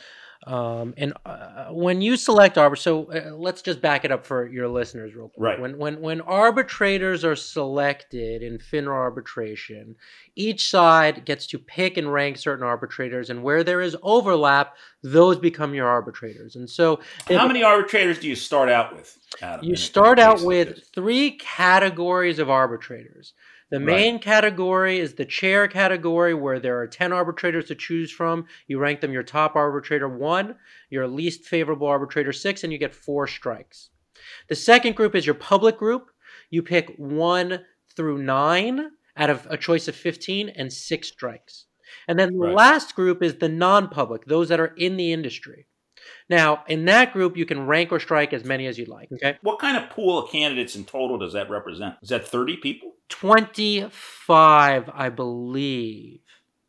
Um, 0.47 0.95
and 0.97 1.15
uh, 1.27 1.67
when 1.71 2.01
you 2.01 2.17
select 2.17 2.57
arbitrators, 2.57 2.85
so 2.85 3.13
uh, 3.13 3.35
let's 3.35 3.61
just 3.61 3.81
back 3.81 4.05
it 4.05 4.13
up 4.13 4.25
for 4.25 4.47
your 4.47 4.69
listeners 4.69 5.15
real 5.15 5.29
quick. 5.29 5.45
Right. 5.45 5.61
When 5.61 5.79
when 5.79 6.01
when 6.01 6.21
arbitrators 6.21 7.25
are 7.25 7.35
selected 7.35 8.43
in 8.43 8.59
FINRA 8.59 8.89
arbitration, 8.89 9.97
each 10.37 10.71
side 10.71 11.25
gets 11.25 11.47
to 11.49 11.59
pick 11.59 11.97
and 11.97 12.13
rank 12.13 12.37
certain 12.37 12.65
arbitrators, 12.65 13.31
and 13.31 13.43
where 13.43 13.65
there 13.65 13.81
is 13.81 13.97
overlap, 14.01 14.77
those 15.03 15.37
become 15.39 15.75
your 15.75 15.89
arbitrators. 15.89 16.55
And 16.55 16.71
so, 16.71 17.01
how 17.29 17.49
many 17.49 17.65
arbitrators 17.65 18.21
do 18.21 18.29
you 18.29 18.37
start 18.37 18.69
out 18.69 18.95
with? 18.95 19.19
Adam, 19.43 19.65
you 19.65 19.75
start 19.75 20.21
out 20.21 20.43
with 20.43 20.69
like 20.69 20.85
three 20.95 21.33
categories 21.33 22.39
of 22.39 22.49
arbitrators. 22.49 23.35
The 23.71 23.81
main 23.81 24.15
right. 24.15 24.23
category 24.23 24.99
is 24.99 25.15
the 25.15 25.27
chair 25.27 25.69
category, 25.69 26.33
where 26.33 26.59
there 26.59 26.81
are 26.81 26.87
10 26.87 27.13
arbitrators 27.13 27.67
to 27.67 27.75
choose 27.75 28.11
from. 28.11 28.47
You 28.67 28.79
rank 28.79 29.01
them 29.01 29.13
your 29.13 29.23
top 29.23 29.57
arbitrator 29.57 30.09
one, 30.09 30.55
your 30.89 31.07
least 31.07 31.45
favorable 31.45 31.87
arbitrator 31.87 32.33
six, 32.33 32.65
and 32.65 32.73
you 32.73 32.79
get 32.79 32.95
four 32.95 33.27
strikes. 33.27 33.91
The 34.49 34.57
second 34.57 34.97
group 34.97 35.15
is 35.15 35.27
your 35.27 35.35
public 35.35 35.77
group. 35.77 36.11
You 36.51 36.63
pick 36.63 36.95
one 36.97 37.65
through 37.95 38.23
nine 38.23 38.91
out 39.17 39.29
of 39.29 39.47
a 39.51 39.59
choice 39.59 39.87
of 39.87 39.97
15 39.97 40.49
and 40.49 40.73
six 40.73 41.09
strikes. 41.09 41.67
And 42.07 42.19
then 42.19 42.33
the 42.33 42.47
right. 42.47 42.55
last 42.55 42.95
group 42.95 43.23
is 43.23 43.37
the 43.37 43.49
non 43.49 43.89
public, 43.89 44.25
those 44.25 44.49
that 44.49 44.61
are 44.61 44.75
in 44.77 44.97
the 44.97 45.13
industry. 45.13 45.67
Now, 46.29 46.65
in 46.67 46.85
that 46.87 47.13
group, 47.13 47.37
you 47.37 47.47
can 47.47 47.67
rank 47.67 47.93
or 47.93 48.01
strike 48.01 48.33
as 48.33 48.45
many 48.45 48.67
as 48.67 48.79
you 48.79 48.85
like. 48.87 49.11
Okay. 49.13 49.39
What 49.43 49.59
kind 49.59 49.77
of 49.77 49.91
pool 49.91 50.19
of 50.19 50.31
candidates 50.31 50.77
in 50.77 50.85
total 50.85 51.19
does 51.19 51.33
that 51.33 51.51
represent? 51.51 51.95
Is 52.03 52.11
that 52.11 52.27
30 52.27 52.59
people? 52.59 52.93
25, 53.09 54.91
I 54.93 55.09
believe. 55.09 56.21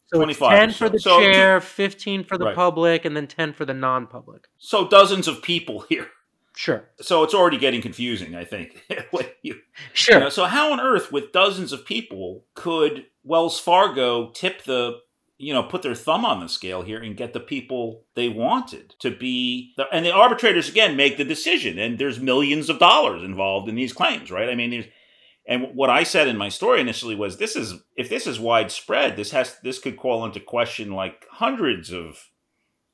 So 0.08 0.18
25. 0.18 0.52
10 0.52 0.72
for 0.72 0.90
the 0.90 1.00
so, 1.00 1.20
chair, 1.20 1.62
15 1.62 2.24
for 2.24 2.38
the 2.38 2.46
right. 2.46 2.56
public, 2.56 3.06
and 3.06 3.16
then 3.16 3.28
10 3.28 3.54
for 3.54 3.66
the 3.66 3.74
non 3.74 4.08
public. 4.08 4.48
So 4.58 4.88
dozens 4.88 5.28
of 5.28 5.42
people 5.42 5.82
here. 5.90 6.08
Sure. 6.56 6.90
So 7.00 7.24
it's 7.24 7.34
already 7.34 7.58
getting 7.58 7.82
confusing, 7.82 8.36
I 8.36 8.44
think. 8.44 8.84
you, 9.44 9.60
sure. 9.94 10.16
You 10.16 10.20
know, 10.22 10.30
so 10.30 10.46
how 10.46 10.74
on 10.74 10.82
earth, 10.82 11.12
with 11.12 11.32
dozens 11.32 11.72
of 11.72 11.86
people, 11.86 12.46
could 12.54 13.06
Wells 13.24 13.60
Fargo 13.60 14.30
tip 14.32 14.64
the 14.64 15.00
you 15.40 15.54
know, 15.54 15.64
put 15.64 15.82
their 15.82 15.96
thumb 15.96 16.26
on 16.26 16.42
the 16.42 16.50
scale 16.50 16.82
here 16.82 17.02
and 17.02 17.16
get 17.16 17.32
the 17.32 17.40
people 17.40 18.04
they 18.14 18.28
wanted 18.28 18.94
to 19.00 19.10
be. 19.10 19.74
The, 19.78 19.86
and 19.92 20.06
the 20.06 20.12
arbitrators 20.12 20.70
again 20.70 20.98
make 20.98 21.18
the 21.18 21.24
decision, 21.24 21.80
and 21.80 21.98
there's 21.98 22.20
millions 22.20 22.70
of 22.70 22.78
dollars 22.78 23.24
involved 23.24 23.70
in 23.70 23.76
these 23.76 23.94
claims, 23.94 24.30
right? 24.30 24.50
I 24.50 24.56
mean, 24.56 24.70
there's. 24.70 24.86
And 25.48 25.70
what 25.74 25.90
I 25.90 26.04
said 26.04 26.28
in 26.28 26.38
my 26.38 26.50
story 26.50 26.80
initially 26.80 27.16
was, 27.16 27.38
this 27.38 27.56
is 27.56 27.74
if 27.96 28.10
this 28.10 28.28
is 28.28 28.40
widespread, 28.40 29.16
this 29.16 29.32
has 29.32 29.58
this 29.64 29.80
could 29.80 29.98
call 29.98 30.26
into 30.26 30.40
question 30.42 30.92
like 30.92 31.26
hundreds 31.32 31.92
of 31.92 32.30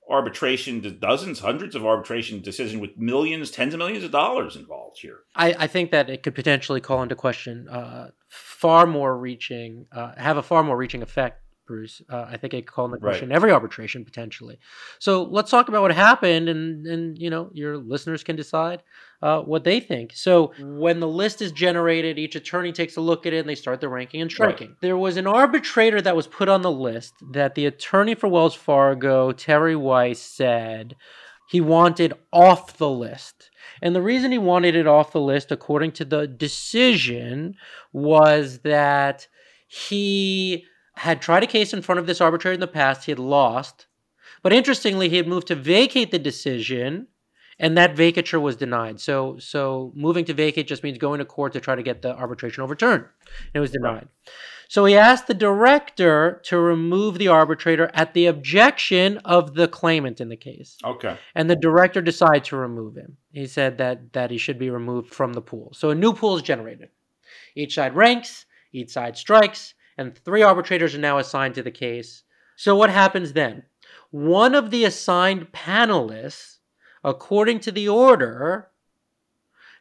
arbitration, 0.08 1.00
dozens, 1.02 1.40
hundreds 1.40 1.76
of 1.76 1.84
arbitration 1.84 2.42
decisions 2.42 2.80
with 2.80 2.96
millions, 2.96 3.50
tens 3.50 3.74
of 3.74 3.80
millions 3.80 4.04
of 4.04 4.12
dollars 4.12 4.56
involved 4.56 5.00
here. 5.02 5.22
I, 5.36 5.56
I 5.58 5.68
think 5.68 5.92
that 5.92 6.12
it 6.12 6.22
could 6.22 6.36
potentially 6.36 6.80
call 6.80 7.02
into 7.02 7.16
question 7.16 7.68
uh, 7.68 8.12
far 8.30 8.86
more 8.86 9.18
reaching, 9.18 9.88
uh, 9.92 10.12
have 10.16 10.38
a 10.38 10.44
far 10.44 10.64
more 10.64 10.78
reaching 10.78 11.02
effect 11.02 11.42
Bruce. 11.66 12.02
Uh, 12.10 12.26
I 12.30 12.38
think 12.38 12.54
it 12.54 12.68
called 12.68 12.94
into 12.94 13.02
question 13.02 13.30
right. 13.30 13.36
every 13.36 13.52
arbitration 13.52 14.06
potentially. 14.06 14.60
So 15.00 15.24
let's 15.24 15.52
talk 15.52 15.68
about 15.68 15.82
what 15.82 15.94
happened, 15.94 16.50
and 16.50 16.86
and 16.86 17.18
you 17.18 17.30
know 17.30 17.50
your 17.54 17.78
listeners 17.78 18.24
can 18.24 18.36
decide 18.36 18.84
uh, 19.22 19.42
what 19.42 19.64
they 19.64 19.80
think. 19.80 20.12
So 20.14 20.54
when 20.60 21.00
the 21.00 21.08
list 21.08 21.42
is 21.42 21.52
generated, 21.52 22.20
each 22.20 22.36
attorney 22.36 22.72
takes 22.72 22.98
a 22.98 23.02
look 23.02 23.26
at 23.26 23.34
it, 23.34 23.40
and 23.40 23.50
they 23.50 23.56
start 23.56 23.82
the 23.82 23.90
ranking 23.90 24.22
and 24.22 24.32
striking. 24.32 24.70
Right. 24.70 24.82
There 24.82 24.98
was 24.98 25.18
an 25.18 25.28
arbitrator 25.28 26.02
that 26.02 26.16
was 26.16 26.28
put 26.28 26.50
on 26.50 26.62
the 26.62 26.72
list 26.72 27.14
that 27.32 27.56
the 27.56 27.66
attorney 27.66 28.16
for 28.16 28.28
Wells 28.28 28.56
Fargo, 28.56 29.32
Terry 29.32 29.76
Weiss, 29.76 30.22
said 30.22 30.96
he 31.48 31.62
wanted 31.62 32.14
off 32.34 32.78
the 32.78 32.90
list. 32.90 33.50
And 33.82 33.96
the 33.96 34.02
reason 34.02 34.32
he 34.32 34.38
wanted 34.38 34.76
it 34.76 34.88
off 34.88 35.12
the 35.12 35.22
list, 35.22 35.52
according 35.52 35.92
to 35.94 36.06
the 36.06 36.28
decision, 36.28 37.56
was 37.94 38.60
that 38.60 39.28
he 39.68 40.66
had 40.98 41.22
tried 41.22 41.44
a 41.44 41.48
case 41.48 41.74
in 41.74 41.82
front 41.82 42.00
of 42.00 42.08
this 42.08 42.22
arbitrator 42.22 42.54
in 42.54 42.60
the 42.60 42.68
past. 42.68 43.06
He 43.06 43.12
had 43.12 43.20
lost. 43.20 43.88
But 44.42 44.54
interestingly, 44.54 45.10
he 45.10 45.18
had 45.18 45.28
moved 45.28 45.48
to 45.48 45.56
vacate 45.56 46.12
the 46.12 46.20
decision, 46.20 47.08
and 47.60 47.78
that 47.78 47.96
vacature 47.96 48.42
was 48.42 48.56
denied. 48.56 49.00
So, 49.00 49.38
so 49.40 49.92
moving 49.96 50.26
to 50.26 50.34
vacate 50.34 50.68
just 50.68 50.84
means 50.84 50.98
going 50.98 51.20
to 51.20 51.26
court 51.26 51.54
to 51.54 51.60
try 51.60 51.76
to 51.76 51.84
get 51.84 52.02
the 52.02 52.16
arbitration 52.16 52.64
overturned. 52.64 53.04
And 53.04 53.56
It 53.56 53.60
was 53.60 53.72
denied. 53.72 53.94
Right. 53.94 54.08
So 54.68 54.86
he 54.86 54.98
asked 54.98 55.28
the 55.28 55.34
director 55.34 56.42
to 56.46 56.58
remove 56.58 57.18
the 57.18 57.28
arbitrator 57.28 57.92
at 57.94 58.14
the 58.14 58.26
objection 58.26 59.20
of 59.20 59.54
the 59.54 59.68
claimant 59.68 60.20
in 60.20 60.30
the 60.30 60.36
case. 60.36 60.78
Okay. 60.84 61.18
And 61.36 61.50
the 61.50 61.56
director 61.56 62.02
decided 62.02 62.46
to 62.46 62.58
remove 62.58 62.96
him. 62.96 63.18
He 63.32 63.48
said 63.48 63.78
that 63.78 64.14
that 64.14 64.32
he 64.32 64.38
should 64.38 64.58
be 64.58 64.70
removed 64.70 65.14
from 65.14 65.34
the 65.34 65.42
pool. 65.42 65.72
So 65.74 65.92
a 65.92 65.96
new 65.96 66.14
pool 66.14 66.36
is 66.36 66.42
generated. 66.42 66.90
Each 67.56 67.76
side 67.76 67.96
ranks, 67.96 68.46
each 68.74 68.90
side 68.90 69.18
strikes, 69.18 69.76
and 69.98 70.18
three 70.18 70.42
arbitrators 70.42 70.96
are 70.96 71.00
now 71.00 71.18
assigned 71.18 71.56
to 71.56 71.64
the 71.64 71.72
case. 71.72 72.24
So, 72.56 72.76
what 72.76 72.90
happens 72.90 73.34
then? 73.34 73.64
One 74.12 74.56
of 74.56 74.72
the 74.72 74.86
assigned 74.86 75.52
panelists, 75.52 76.60
according 77.04 77.60
to 77.62 77.72
the 77.72 77.90
order, 77.90 78.70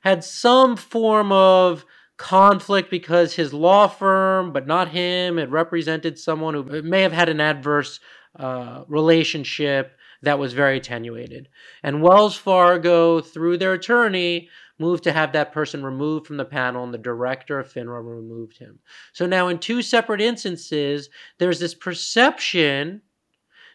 had 0.02 0.24
some 0.24 0.76
form 0.76 1.32
of 1.32 1.84
conflict 2.16 2.90
because 2.90 3.34
his 3.34 3.52
law 3.52 3.86
firm, 3.88 4.52
but 4.52 4.66
not 4.66 4.88
him, 4.88 5.36
had 5.36 5.50
represented 5.50 6.18
someone 6.18 6.54
who 6.54 6.82
may 6.82 7.02
have 7.02 7.12
had 7.12 7.28
an 7.28 7.40
adverse 7.40 8.00
uh, 8.38 8.84
relationship 8.88 9.96
that 10.24 10.38
was 10.38 10.52
very 10.52 10.78
attenuated. 10.78 11.48
And 11.82 12.02
Wells 12.02 12.36
Fargo, 12.36 13.20
through 13.20 13.58
their 13.58 13.72
attorney, 13.74 14.48
moved 14.78 15.04
to 15.04 15.12
have 15.12 15.32
that 15.32 15.52
person 15.52 15.84
removed 15.84 16.26
from 16.26 16.36
the 16.36 16.44
panel, 16.44 16.84
and 16.84 16.92
the 16.92 16.98
director 16.98 17.58
of 17.58 17.72
FINRA 17.72 18.02
removed 18.04 18.58
him. 18.58 18.80
So 19.12 19.26
now, 19.26 19.48
in 19.48 19.58
two 19.58 19.82
separate 19.82 20.20
instances, 20.20 21.08
there's 21.38 21.60
this 21.60 21.74
perception 21.74 23.02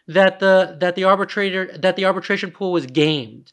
that 0.06 0.40
the 0.40 0.76
that 0.80 0.96
the 0.96 1.04
arbitrator 1.04 1.76
that 1.78 1.96
the 1.96 2.04
arbitration 2.04 2.50
pool 2.50 2.72
was 2.72 2.86
gamed. 2.86 3.52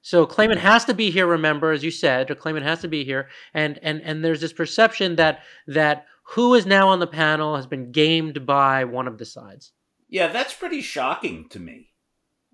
So 0.00 0.24
claimant 0.24 0.60
has 0.60 0.84
to 0.84 0.94
be 0.94 1.10
here. 1.10 1.26
Remember, 1.26 1.72
as 1.72 1.82
you 1.82 1.90
said, 1.90 2.30
a 2.30 2.36
claimant 2.36 2.64
has 2.64 2.80
to 2.82 2.88
be 2.88 3.04
here, 3.04 3.28
and 3.52 3.78
and 3.82 4.00
and 4.02 4.24
there's 4.24 4.40
this 4.40 4.52
perception 4.52 5.16
that 5.16 5.40
that 5.66 6.06
who 6.30 6.54
is 6.54 6.66
now 6.66 6.88
on 6.88 7.00
the 7.00 7.06
panel 7.06 7.56
has 7.56 7.66
been 7.66 7.92
gamed 7.92 8.46
by 8.46 8.84
one 8.84 9.08
of 9.08 9.18
the 9.18 9.24
sides. 9.24 9.72
Yeah, 10.08 10.28
that's 10.28 10.54
pretty 10.54 10.80
shocking 10.80 11.48
to 11.48 11.58
me. 11.58 11.90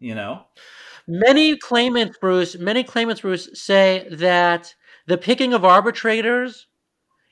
You 0.03 0.15
know. 0.15 0.43
Many 1.07 1.57
claimants, 1.57 2.19
Bruce, 2.19 2.57
many 2.57 2.85
claimants, 2.85 3.23
Bruce, 3.23 3.49
say 3.55 4.07
that 4.11 4.75
the 5.07 5.19
picking 5.19 5.53
of 5.53 5.65
arbitrators 5.65 6.67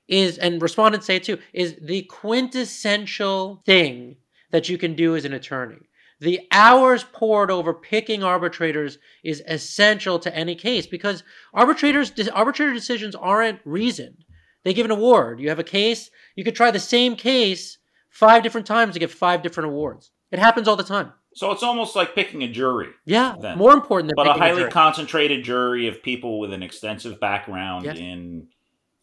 is, 0.09 0.39
and 0.39 0.61
respondents 0.61 1.07
say 1.07 1.19
too, 1.19 1.39
is 1.53 1.77
the 1.81 2.03
quintessential 2.03 3.63
thing 3.65 4.17
that 4.51 4.69
you 4.69 4.77
can 4.77 4.95
do 4.95 5.15
as 5.15 5.25
an 5.25 5.33
attorney. 5.33 5.79
The 6.21 6.41
hours 6.53 7.05
poured 7.13 7.51
over 7.51 7.73
picking 7.73 8.23
arbitrators 8.23 8.99
is 9.25 9.43
essential 9.47 10.19
to 10.19 10.37
any 10.37 10.55
case 10.55 10.87
because 10.87 11.23
arbitrators 11.55 12.13
arbitrator 12.33 12.75
decisions 12.75 13.15
aren't 13.15 13.61
reasoned. 13.65 14.25
They 14.65 14.75
give 14.75 14.85
an 14.85 14.91
award. 14.91 15.41
You 15.41 15.49
have 15.49 15.59
a 15.59 15.65
case, 15.65 16.11
you 16.37 16.45
could 16.45 16.57
try 16.57 16.71
the 16.71 16.79
same 16.79 17.17
case 17.17 17.79
five 18.11 18.43
different 18.43 18.67
times 18.67 18.95
to 18.95 19.01
get 19.01 19.11
five 19.11 19.43
different 19.43 19.71
awards. 19.71 20.11
It 20.31 20.39
happens 20.39 20.69
all 20.69 20.77
the 20.77 20.83
time. 20.83 21.13
So 21.35 21.53
it's 21.53 21.63
almost 21.63 21.95
like 21.95 22.15
picking 22.15 22.43
a 22.43 22.49
jury. 22.49 22.89
Yeah, 23.05 23.37
then. 23.41 23.57
more 23.57 23.73
important 23.73 24.09
than 24.09 24.17
but 24.17 24.27
a 24.27 24.39
highly 24.39 24.63
a 24.63 24.71
concentrated 24.71 25.45
jury 25.45 25.87
of 25.87 26.03
people 26.03 26.41
with 26.41 26.53
an 26.53 26.63
extensive 26.63 27.21
background 27.21 27.87
in 27.87 28.49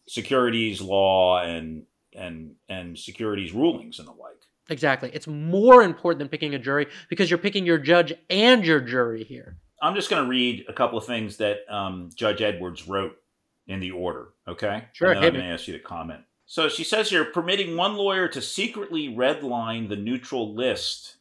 securities 0.06 0.80
law 0.80 1.42
and 1.42 1.84
and 2.14 2.54
and 2.68 2.98
securities 2.98 3.52
rulings 3.52 3.98
and 3.98 4.08
the 4.08 4.12
like. 4.12 4.34
Exactly. 4.70 5.10
It's 5.14 5.26
more 5.26 5.82
important 5.82 6.18
than 6.18 6.28
picking 6.28 6.54
a 6.54 6.58
jury 6.58 6.86
because 7.08 7.30
you're 7.30 7.38
picking 7.38 7.64
your 7.64 7.78
judge 7.78 8.12
and 8.28 8.64
your 8.66 8.80
jury 8.80 9.24
here. 9.24 9.56
I'm 9.80 9.94
just 9.94 10.10
going 10.10 10.22
to 10.22 10.28
read 10.28 10.66
a 10.68 10.72
couple 10.72 10.98
of 10.98 11.06
things 11.06 11.36
that 11.38 11.58
um, 11.70 12.10
Judge 12.14 12.42
Edwards 12.42 12.86
wrote 12.86 13.16
in 13.66 13.80
the 13.80 13.92
order. 13.92 14.30
Okay. 14.46 14.84
Sure. 14.92 15.12
And 15.12 15.22
then 15.22 15.28
I'm 15.28 15.32
going 15.34 15.46
to 15.46 15.52
ask 15.52 15.68
you 15.68 15.72
to 15.74 15.82
comment. 15.82 16.20
So 16.46 16.68
she 16.68 16.84
says 16.84 17.10
here, 17.10 17.26
permitting 17.26 17.76
one 17.76 17.94
lawyer 17.94 18.26
to 18.28 18.42
secretly 18.42 19.08
redline 19.08 19.88
the 19.88 19.96
neutral 19.96 20.54
list 20.54 21.16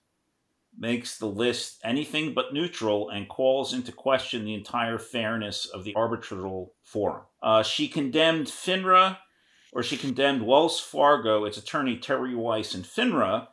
makes 0.77 1.17
the 1.17 1.25
list 1.25 1.79
anything 1.83 2.33
but 2.33 2.53
neutral 2.53 3.09
and 3.09 3.27
calls 3.27 3.73
into 3.73 3.91
question 3.91 4.45
the 4.45 4.53
entire 4.53 4.99
fairness 4.99 5.65
of 5.65 5.83
the 5.83 5.95
arbitral 5.95 6.73
forum. 6.83 7.23
Uh, 7.41 7.63
she 7.63 7.87
condemned 7.87 8.47
FINRA, 8.47 9.17
or 9.73 9.83
she 9.83 9.97
condemned 9.97 10.45
Wells 10.45 10.79
Fargo, 10.79 11.45
its 11.45 11.57
attorney 11.57 11.97
Terry 11.97 12.35
Weiss, 12.35 12.73
and 12.73 12.85
FINRA 12.85 13.47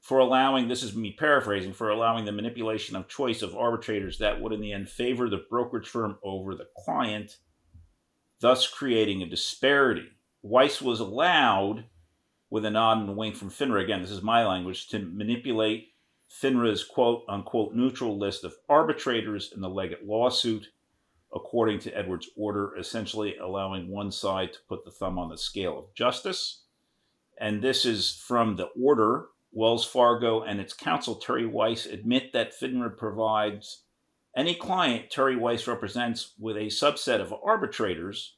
for 0.00 0.18
allowing, 0.18 0.68
this 0.68 0.82
is 0.82 0.94
me 0.94 1.16
paraphrasing, 1.18 1.72
for 1.72 1.88
allowing 1.88 2.26
the 2.26 2.32
manipulation 2.32 2.94
of 2.94 3.08
choice 3.08 3.40
of 3.40 3.56
arbitrators 3.56 4.18
that 4.18 4.38
would 4.38 4.52
in 4.52 4.60
the 4.60 4.72
end 4.72 4.88
favor 4.88 5.30
the 5.30 5.46
brokerage 5.48 5.88
firm 5.88 6.18
over 6.22 6.54
the 6.54 6.68
client, 6.84 7.38
thus 8.40 8.68
creating 8.68 9.22
a 9.22 9.26
disparity. 9.26 10.08
Weiss 10.42 10.82
was 10.82 11.00
allowed, 11.00 11.86
with 12.50 12.66
a 12.66 12.70
nod 12.70 12.98
and 12.98 13.08
a 13.08 13.12
wink 13.12 13.34
from 13.34 13.50
FINRA, 13.50 13.82
again, 13.82 14.02
this 14.02 14.10
is 14.10 14.22
my 14.22 14.46
language, 14.46 14.88
to 14.88 14.98
manipulate 14.98 15.93
FINRA's 16.40 16.82
quote 16.84 17.24
unquote 17.28 17.74
neutral 17.74 18.18
list 18.18 18.44
of 18.44 18.56
arbitrators 18.68 19.52
in 19.52 19.60
the 19.60 19.68
Leggett 19.68 20.06
lawsuit, 20.06 20.70
according 21.32 21.78
to 21.80 21.96
Edwards' 21.96 22.30
order, 22.36 22.76
essentially 22.76 23.36
allowing 23.36 23.88
one 23.88 24.10
side 24.10 24.52
to 24.52 24.58
put 24.68 24.84
the 24.84 24.90
thumb 24.90 25.18
on 25.18 25.28
the 25.28 25.38
scale 25.38 25.78
of 25.78 25.94
justice. 25.94 26.62
And 27.38 27.62
this 27.62 27.84
is 27.84 28.12
from 28.12 28.56
the 28.56 28.68
order. 28.80 29.26
Wells 29.52 29.84
Fargo 29.84 30.42
and 30.42 30.60
its 30.60 30.72
counsel, 30.72 31.14
Terry 31.14 31.46
Weiss, 31.46 31.86
admit 31.86 32.32
that 32.32 32.58
FINRA 32.58 32.96
provides 32.96 33.84
any 34.36 34.54
client 34.54 35.10
Terry 35.10 35.36
Weiss 35.36 35.68
represents 35.68 36.32
with 36.38 36.56
a 36.56 36.66
subset 36.66 37.20
of 37.20 37.32
arbitrators 37.44 38.34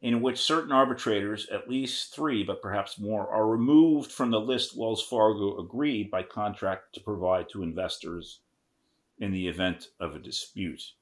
in 0.00 0.20
which 0.20 0.40
certain 0.40 0.72
arbitrators, 0.72 1.48
at 1.48 1.68
least 1.68 2.14
three, 2.14 2.44
but 2.44 2.62
perhaps 2.62 2.98
more, 2.98 3.28
are 3.28 3.48
removed 3.48 4.12
from 4.12 4.30
the 4.30 4.40
list 4.40 4.76
Wells 4.76 5.02
Fargo 5.02 5.58
agreed 5.58 6.10
by 6.10 6.22
contract 6.22 6.94
to 6.94 7.00
provide 7.00 7.48
to 7.50 7.62
investors 7.62 8.40
in 9.18 9.32
the 9.32 9.48
event 9.48 9.88
of 9.98 10.14
a 10.14 10.20
dispute. 10.20 10.92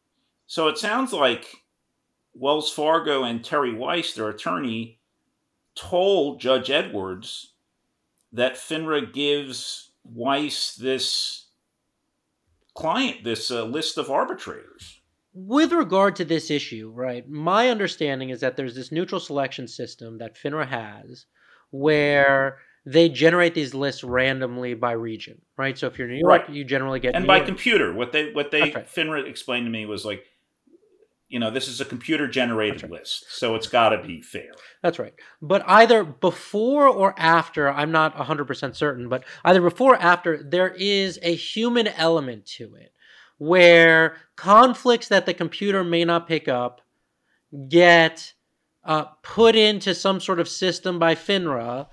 So 0.46 0.68
it 0.68 0.78
sounds 0.78 1.12
like 1.12 1.64
Wells 2.34 2.72
Fargo 2.72 3.24
and 3.24 3.44
Terry 3.44 3.74
Weiss, 3.74 4.14
their 4.14 4.30
attorney, 4.30 4.98
told 5.74 6.40
Judge 6.40 6.70
Edwards 6.70 7.52
that 8.32 8.54
FINRA 8.54 9.12
gives 9.12 9.90
Weiss 10.04 10.74
this 10.74 11.48
client, 12.74 13.24
this 13.24 13.50
uh, 13.50 13.64
list 13.64 13.98
of 13.98 14.10
arbitrators 14.10 14.95
with 15.36 15.72
regard 15.72 16.16
to 16.16 16.24
this 16.24 16.50
issue, 16.50 16.90
right, 16.94 17.28
my 17.28 17.68
understanding 17.68 18.30
is 18.30 18.40
that 18.40 18.56
there's 18.56 18.74
this 18.74 18.90
neutral 18.90 19.20
selection 19.20 19.68
system 19.68 20.16
that 20.18 20.34
FINRA 20.34 20.66
has 20.66 21.26
where 21.70 22.56
they 22.86 23.10
generate 23.10 23.52
these 23.52 23.74
lists 23.74 24.02
randomly 24.02 24.72
by 24.72 24.92
region, 24.92 25.42
right? 25.58 25.76
So 25.76 25.88
if 25.88 25.98
you're 25.98 26.08
New 26.08 26.20
York, 26.20 26.48
right. 26.48 26.50
you 26.50 26.64
generally 26.64 27.00
get 27.00 27.14
and 27.14 27.24
New 27.24 27.28
by 27.28 27.36
York. 27.36 27.48
computer. 27.48 27.92
What 27.92 28.12
they 28.12 28.32
what 28.32 28.50
they 28.50 28.62
right. 28.62 28.88
FINRA 28.88 29.28
explained 29.28 29.66
to 29.66 29.70
me 29.70 29.84
was 29.84 30.06
like, 30.06 30.24
you 31.28 31.38
know, 31.38 31.50
this 31.50 31.68
is 31.68 31.82
a 31.82 31.84
computer 31.84 32.26
generated 32.26 32.84
right. 32.84 32.92
list, 32.92 33.26
so 33.28 33.56
it's 33.56 33.66
got 33.66 33.90
to 33.90 34.02
be 34.02 34.22
fair. 34.22 34.52
That's 34.82 34.98
right. 34.98 35.12
But 35.42 35.62
either 35.66 36.02
before 36.02 36.86
or 36.86 37.14
after, 37.18 37.68
I'm 37.68 37.92
not 37.92 38.16
100% 38.16 38.74
certain, 38.74 39.10
but 39.10 39.24
either 39.44 39.60
before 39.60 39.94
or 39.94 40.00
after, 40.00 40.42
there 40.42 40.72
is 40.78 41.18
a 41.20 41.34
human 41.34 41.88
element 41.88 42.46
to 42.56 42.76
it 42.76 42.92
where 43.38 44.16
conflicts 44.36 45.08
that 45.08 45.26
the 45.26 45.34
computer 45.34 45.84
may 45.84 46.04
not 46.04 46.28
pick 46.28 46.48
up 46.48 46.80
get 47.68 48.34
uh, 48.84 49.04
put 49.22 49.56
into 49.56 49.94
some 49.94 50.20
sort 50.20 50.40
of 50.40 50.48
system 50.48 50.98
by 50.98 51.14
FINRA 51.14 51.88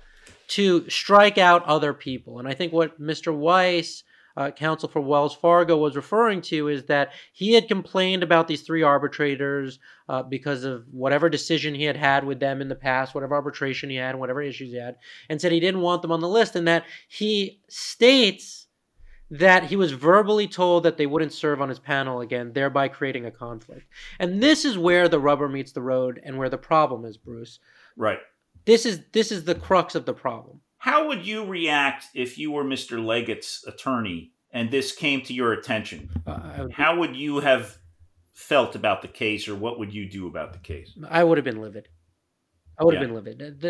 to 0.46 0.88
strike 0.88 1.38
out 1.38 1.64
other 1.64 1.92
people. 1.92 2.38
And 2.38 2.46
I 2.46 2.54
think 2.54 2.72
what 2.72 3.00
Mr. 3.00 3.34
Weiss, 3.34 4.04
uh, 4.36 4.50
counsel 4.50 4.88
for 4.88 5.00
Wells 5.00 5.34
Fargo, 5.34 5.76
was 5.76 5.96
referring 5.96 6.40
to 6.42 6.68
is 6.68 6.84
that 6.84 7.12
he 7.32 7.54
had 7.54 7.68
complained 7.68 8.22
about 8.22 8.46
these 8.46 8.62
three 8.62 8.82
arbitrators 8.82 9.78
uh, 10.08 10.22
because 10.22 10.64
of 10.64 10.84
whatever 10.90 11.28
decision 11.28 11.74
he 11.74 11.84
had 11.84 11.96
had 11.96 12.24
with 12.24 12.40
them 12.40 12.60
in 12.60 12.68
the 12.68 12.74
past, 12.74 13.14
whatever 13.14 13.34
arbitration 13.34 13.90
he 13.90 13.96
had, 13.96 14.16
whatever 14.16 14.42
issues 14.42 14.70
he 14.70 14.78
had, 14.78 14.96
and 15.28 15.40
said 15.40 15.52
he 15.52 15.60
didn't 15.60 15.80
want 15.80 16.02
them 16.02 16.12
on 16.12 16.20
the 16.20 16.28
list, 16.28 16.56
and 16.56 16.68
that 16.68 16.84
he 17.08 17.60
states 17.68 18.66
that 19.34 19.64
he 19.64 19.74
was 19.74 19.90
verbally 19.90 20.46
told 20.46 20.84
that 20.84 20.96
they 20.96 21.06
wouldn't 21.06 21.32
serve 21.32 21.60
on 21.60 21.68
his 21.68 21.80
panel 21.80 22.20
again, 22.20 22.52
thereby 22.52 22.86
creating 22.86 23.26
a 23.26 23.32
conflict. 23.32 23.84
And 24.20 24.40
this 24.40 24.64
is 24.64 24.78
where 24.78 25.08
the 25.08 25.18
rubber 25.18 25.48
meets 25.48 25.72
the 25.72 25.82
road 25.82 26.20
and 26.24 26.38
where 26.38 26.48
the 26.48 26.56
problem 26.58 27.04
is, 27.04 27.16
Bruce. 27.16 27.58
Right. 27.96 28.20
This 28.64 28.86
is 28.86 29.00
this 29.12 29.32
is 29.32 29.44
the 29.44 29.56
crux 29.56 29.96
of 29.96 30.06
the 30.06 30.14
problem. 30.14 30.60
How 30.78 31.08
would 31.08 31.26
you 31.26 31.44
react 31.44 32.06
if 32.14 32.38
you 32.38 32.52
were 32.52 32.64
Mr. 32.64 33.04
Leggett's 33.04 33.64
attorney 33.66 34.32
and 34.52 34.70
this 34.70 34.92
came 34.92 35.20
to 35.22 35.34
your 35.34 35.52
attention? 35.52 36.10
Uh, 36.26 36.68
How 36.72 36.96
would 36.98 37.16
you 37.16 37.40
have 37.40 37.76
felt 38.34 38.76
about 38.76 39.02
the 39.02 39.08
case, 39.08 39.48
or 39.48 39.54
what 39.56 39.78
would 39.78 39.92
you 39.92 40.08
do 40.08 40.28
about 40.28 40.52
the 40.52 40.58
case? 40.60 40.96
I 41.08 41.24
would 41.24 41.38
have 41.38 41.44
been 41.44 41.60
livid. 41.60 41.88
I 42.78 42.84
would 42.84 42.94
have 42.94 43.02
been 43.02 43.14
livid. 43.14 43.64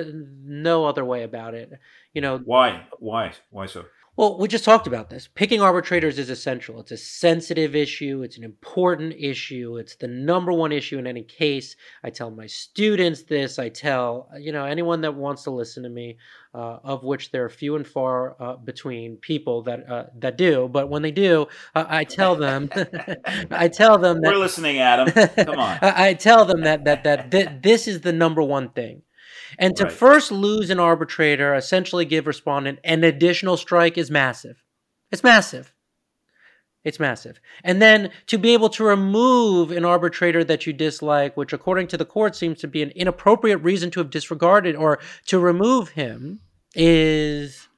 No 0.44 0.85
other 0.87 1.04
way 1.04 1.23
about 1.23 1.54
it. 1.54 1.73
You 2.12 2.21
know 2.21 2.38
why? 2.38 2.87
Why? 2.99 3.33
Why 3.50 3.66
so? 3.66 3.85
Well, 4.16 4.38
we 4.38 4.47
just 4.47 4.64
talked 4.64 4.87
about 4.87 5.11
this. 5.11 5.28
Picking 5.35 5.61
arbitrators 5.61 6.21
is 6.21 6.30
essential. 6.30 6.78
It's 6.78 6.92
a 6.92 6.97
sensitive 6.97 7.75
issue. 7.75 8.23
It's 8.23 8.37
an 8.37 8.44
important 8.44 9.14
issue. 9.18 9.76
It's 9.76 9.97
the 9.97 10.06
number 10.06 10.52
one 10.52 10.71
issue 10.71 10.99
in 10.99 11.06
any 11.09 11.23
case. 11.23 11.75
I 12.04 12.11
tell 12.11 12.30
my 12.30 12.47
students 12.47 13.25
this. 13.25 13.59
I 13.59 13.71
tell 13.71 14.28
you 14.38 14.52
know 14.52 14.66
anyone 14.66 15.00
that 15.00 15.16
wants 15.16 15.42
to 15.44 15.50
listen 15.50 15.83
to 15.83 15.88
me, 15.88 16.18
uh, 16.54 16.78
of 16.85 17.02
which 17.02 17.32
there 17.32 17.45
are 17.45 17.49
few 17.49 17.75
and 17.75 17.84
far 17.84 18.41
uh, 18.41 18.56
between 18.56 19.17
people 19.17 19.62
that 19.62 19.91
uh, 19.91 20.04
that 20.19 20.38
do. 20.38 20.69
But 20.71 20.88
when 20.88 21.02
they 21.02 21.10
do, 21.10 21.47
I 21.75 22.04
tell 22.04 22.36
them, 22.36 22.71
I 23.50 23.67
tell 23.67 23.99
them 23.99 24.21
that 24.21 24.32
we're 24.32 24.38
listening, 24.38 24.78
Adam. 24.78 25.10
Come 25.10 25.58
on. 25.58 25.78
I 25.82 26.15
tell 26.15 26.45
them 26.45 26.60
that 26.60 26.84
that 26.84 27.02
that 27.02 27.32
th- 27.32 27.49
this 27.62 27.88
is 27.88 28.02
the 28.02 28.12
number 28.12 28.43
one 28.45 28.69
thing. 28.69 29.02
And 29.58 29.76
to 29.76 29.84
right. 29.84 29.93
first 29.93 30.32
lose 30.32 30.71
an 30.71 30.80
arbitrator, 30.80 31.54
essentially 31.54 32.04
give 32.04 32.26
respondent 32.26 32.78
an 32.84 33.04
additional 33.04 33.56
strike 33.56 33.97
is 33.99 34.10
massive. 34.10 34.62
It's 35.10 35.23
massive. 35.23 35.73
It's 36.84 37.00
massive. 37.00 37.40
And 37.62 37.80
then 37.80 38.10
to 38.26 38.36
be 38.36 38.52
able 38.52 38.69
to 38.71 38.84
remove 38.84 39.71
an 39.71 39.84
arbitrator 39.84 40.45
that 40.45 40.67
you 40.67 40.73
dislike, 40.73 41.36
which 41.36 41.52
according 41.52 41.86
to 41.88 41.97
the 41.97 42.04
court 42.04 42.36
seems 42.36 42.60
to 42.60 42.69
be 42.69 42.82
an 42.82 42.90
inappropriate 42.90 43.62
reason 43.62 43.90
to 43.93 44.00
have 44.00 44.10
disregarded 44.10 44.76
or 44.76 44.99
to 45.26 45.38
remove 45.38 45.90
him, 45.90 46.40
is 46.75 47.69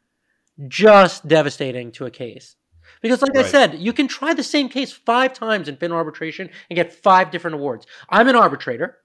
just 0.66 1.28
devastating 1.28 1.92
to 1.92 2.06
a 2.06 2.10
case. 2.10 2.56
Because, 3.00 3.22
like 3.22 3.34
right. 3.34 3.44
I 3.44 3.48
said, 3.48 3.74
you 3.78 3.92
can 3.92 4.08
try 4.08 4.34
the 4.34 4.42
same 4.42 4.68
case 4.68 4.90
five 4.90 5.34
times 5.34 5.68
in 5.68 5.76
fin 5.76 5.92
arbitration 5.92 6.50
and 6.68 6.76
get 6.76 6.92
five 6.92 7.30
different 7.30 7.54
awards. 7.54 7.86
I'm 8.08 8.28
an 8.28 8.36
arbitrator. 8.36 8.98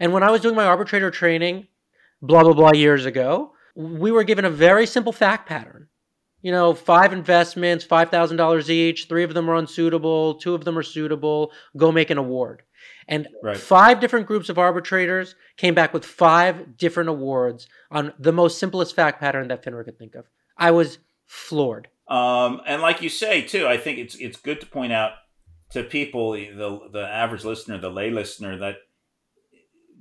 And 0.00 0.12
when 0.12 0.22
I 0.22 0.30
was 0.30 0.40
doing 0.40 0.56
my 0.56 0.64
arbitrator 0.66 1.10
training, 1.10 1.68
blah, 2.22 2.42
blah, 2.42 2.52
blah 2.52 2.72
years 2.72 3.04
ago, 3.04 3.52
we 3.74 4.10
were 4.10 4.24
given 4.24 4.44
a 4.44 4.50
very 4.50 4.86
simple 4.86 5.12
fact 5.12 5.48
pattern. 5.48 5.88
You 6.42 6.52
know, 6.52 6.74
five 6.74 7.12
investments, 7.12 7.84
$5,000 7.84 8.68
each, 8.68 9.06
three 9.06 9.24
of 9.24 9.34
them 9.34 9.50
are 9.50 9.56
unsuitable, 9.56 10.34
two 10.34 10.54
of 10.54 10.64
them 10.64 10.78
are 10.78 10.82
suitable, 10.82 11.50
go 11.76 11.90
make 11.90 12.10
an 12.10 12.18
award. 12.18 12.62
And 13.08 13.28
right. 13.42 13.56
five 13.56 14.00
different 14.00 14.26
groups 14.26 14.48
of 14.48 14.58
arbitrators 14.58 15.34
came 15.56 15.74
back 15.74 15.92
with 15.92 16.04
five 16.04 16.76
different 16.76 17.08
awards 17.08 17.66
on 17.90 18.12
the 18.18 18.32
most 18.32 18.58
simplest 18.58 18.94
fact 18.94 19.20
pattern 19.20 19.48
that 19.48 19.64
FINRA 19.64 19.84
could 19.84 19.98
think 19.98 20.14
of. 20.14 20.26
I 20.56 20.70
was 20.70 20.98
floored. 21.26 21.88
Um, 22.08 22.60
and 22.66 22.82
like 22.82 23.02
you 23.02 23.08
say, 23.08 23.42
too, 23.42 23.66
I 23.66 23.76
think 23.76 23.98
it's 23.98 24.14
it's 24.16 24.36
good 24.36 24.60
to 24.60 24.66
point 24.66 24.92
out 24.92 25.12
to 25.70 25.82
people, 25.82 26.32
the 26.32 26.80
the 26.92 27.06
average 27.06 27.44
listener, 27.44 27.78
the 27.78 27.90
lay 27.90 28.10
listener, 28.10 28.56
that 28.58 28.76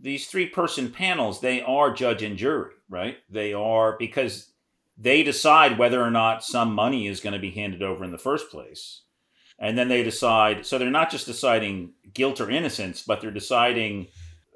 these 0.06 0.28
three 0.28 0.46
person 0.46 0.92
panels, 0.92 1.42
they 1.42 1.64
are 1.64 1.92
judge 1.92 2.22
and 2.22 2.38
jury, 2.38 2.74
right? 2.88 3.18
They 3.28 3.54
are 3.54 3.98
because 3.98 4.52
they 4.96 5.24
decide 5.24 5.80
whether 5.80 6.02
or 6.02 6.12
not 6.12 6.44
some 6.44 6.74
money 6.74 7.08
is 7.08 7.20
going 7.20 7.34
to 7.34 7.40
be 7.40 7.50
handed 7.50 7.82
over 7.82 8.06
in 8.06 8.12
the 8.12 8.18
first 8.20 8.52
place. 8.52 9.02
And 9.58 9.76
then 9.76 9.88
they 9.88 10.04
decide, 10.04 10.64
so 10.66 10.78
they're 10.78 10.92
not 10.92 11.10
just 11.10 11.26
deciding 11.26 11.94
guilt 12.14 12.40
or 12.40 12.52
innocence, 12.52 13.02
but 13.02 13.20
they're 13.20 13.32
deciding 13.32 14.08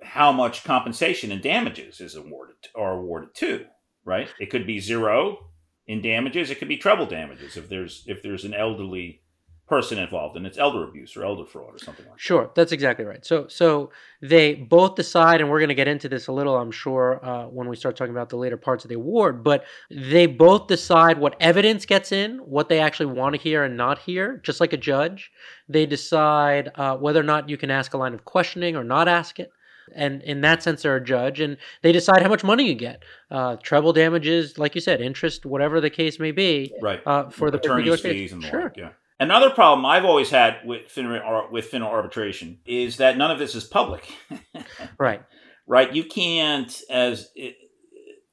how 0.03 0.31
much 0.31 0.63
compensation 0.63 1.31
and 1.31 1.41
damages 1.41 1.99
is 1.99 2.15
awarded 2.15 2.55
are 2.75 2.93
awarded 2.93 3.33
to, 3.35 3.65
right? 4.05 4.29
It 4.39 4.51
could 4.51 4.67
be 4.67 4.79
zero 4.79 5.49
in 5.87 6.03
damages, 6.03 6.51
it 6.51 6.59
could 6.59 6.67
be 6.67 6.77
treble 6.77 7.07
damages 7.07 7.57
if 7.57 7.67
there's 7.69 8.03
if 8.05 8.21
there's 8.21 8.45
an 8.45 8.53
elderly 8.53 9.23
person 9.69 9.99
involved 9.99 10.35
and 10.35 10.45
it's 10.45 10.57
elder 10.57 10.83
abuse 10.83 11.15
or 11.15 11.23
elder 11.23 11.45
fraud 11.45 11.75
or 11.75 11.77
something 11.77 12.05
like 12.05 12.15
that. 12.15 12.21
Sure, 12.21 12.51
that's 12.55 12.71
exactly 12.71 13.05
right. 13.05 13.25
So 13.25 13.47
so 13.47 13.91
they 14.21 14.55
both 14.55 14.95
decide, 14.95 15.39
and 15.39 15.49
we're 15.49 15.59
going 15.59 15.69
to 15.69 15.75
get 15.75 15.87
into 15.87 16.09
this 16.09 16.27
a 16.27 16.31
little, 16.31 16.57
I'm 16.57 16.71
sure, 16.71 17.23
uh, 17.23 17.45
when 17.45 17.69
we 17.69 17.75
start 17.75 17.95
talking 17.95 18.13
about 18.13 18.29
the 18.29 18.37
later 18.37 18.57
parts 18.57 18.83
of 18.83 18.89
the 18.89 18.95
award. 18.95 19.43
But 19.43 19.63
they 19.89 20.25
both 20.25 20.67
decide 20.67 21.19
what 21.19 21.35
evidence 21.39 21.85
gets 21.85 22.11
in, 22.11 22.39
what 22.39 22.67
they 22.67 22.79
actually 22.79 23.13
want 23.13 23.35
to 23.35 23.41
hear 23.41 23.63
and 23.63 23.77
not 23.77 23.99
hear, 23.99 24.41
just 24.43 24.59
like 24.59 24.73
a 24.73 24.77
judge. 24.77 25.31
They 25.69 25.85
decide 25.85 26.71
uh, 26.75 26.97
whether 26.97 27.19
or 27.19 27.23
not 27.23 27.47
you 27.47 27.57
can 27.57 27.71
ask 27.71 27.93
a 27.93 27.97
line 27.97 28.13
of 28.13 28.25
questioning 28.25 28.75
or 28.75 28.83
not 28.83 29.07
ask 29.07 29.39
it. 29.39 29.51
And 29.95 30.21
in 30.21 30.41
that 30.41 30.61
sense, 30.61 30.83
they're 30.83 30.97
a 30.97 31.03
judge, 31.03 31.39
and 31.39 31.57
they 31.81 31.91
decide 31.91 32.21
how 32.21 32.29
much 32.29 32.43
money 32.43 32.67
you 32.67 32.75
get. 32.75 33.03
Uh, 33.31 33.55
treble 33.55 33.93
damages, 33.93 34.57
like 34.57 34.75
you 34.75 34.81
said, 34.81 35.01
interest, 35.01 35.45
whatever 35.45 35.81
the 35.81 35.89
case 35.89 36.19
may 36.19 36.31
be, 36.31 36.73
right? 36.81 37.01
Uh, 37.05 37.29
for 37.29 37.49
the 37.49 37.57
attorney's 37.57 37.99
fees 38.01 38.31
and 38.31 38.43
the 38.43 38.47
sure. 38.47 38.63
like, 38.63 38.77
yeah. 38.77 38.89
Another 39.19 39.49
problem 39.49 39.85
I've 39.85 40.05
always 40.05 40.29
had 40.29 40.59
with 40.65 40.87
FINRA, 40.87 41.51
with 41.51 41.69
FINRA 41.69 41.87
arbitration 41.87 42.59
is 42.65 42.97
that 42.97 43.17
none 43.17 43.31
of 43.31 43.37
this 43.37 43.53
is 43.53 43.65
public. 43.65 44.09
right. 44.97 45.21
Right. 45.67 45.93
You 45.93 46.05
can't, 46.05 46.81
as 46.89 47.29
it, 47.35 47.57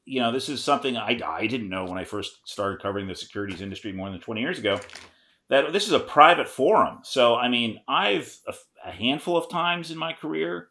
you 0.05 0.21
know, 0.21 0.31
this 0.31 0.49
is 0.49 0.63
something 0.63 0.97
I, 0.97 1.21
I 1.27 1.49
didn't 1.49 1.69
know 1.69 1.87
when 1.87 1.99
I 1.99 2.05
first 2.05 2.49
started 2.49 2.81
covering 2.81 3.09
the 3.09 3.17
securities 3.17 3.61
industry 3.61 3.93
more 3.93 4.09
than 4.11 4.21
20 4.21 4.41
years 4.41 4.61
ago, 4.61 4.79
that 5.49 5.73
this 5.73 5.89
is 5.89 5.93
a 5.93 5.99
private 5.99 6.49
forum. 6.49 6.99
So, 7.03 7.35
I 7.35 7.49
mean, 7.49 7.81
I've 7.89 8.39
a, 8.47 8.55
a 8.87 8.93
handful 8.93 9.37
of 9.37 9.51
times 9.51 9.91
in 9.91 9.99
my 9.99 10.13
career, 10.13 10.69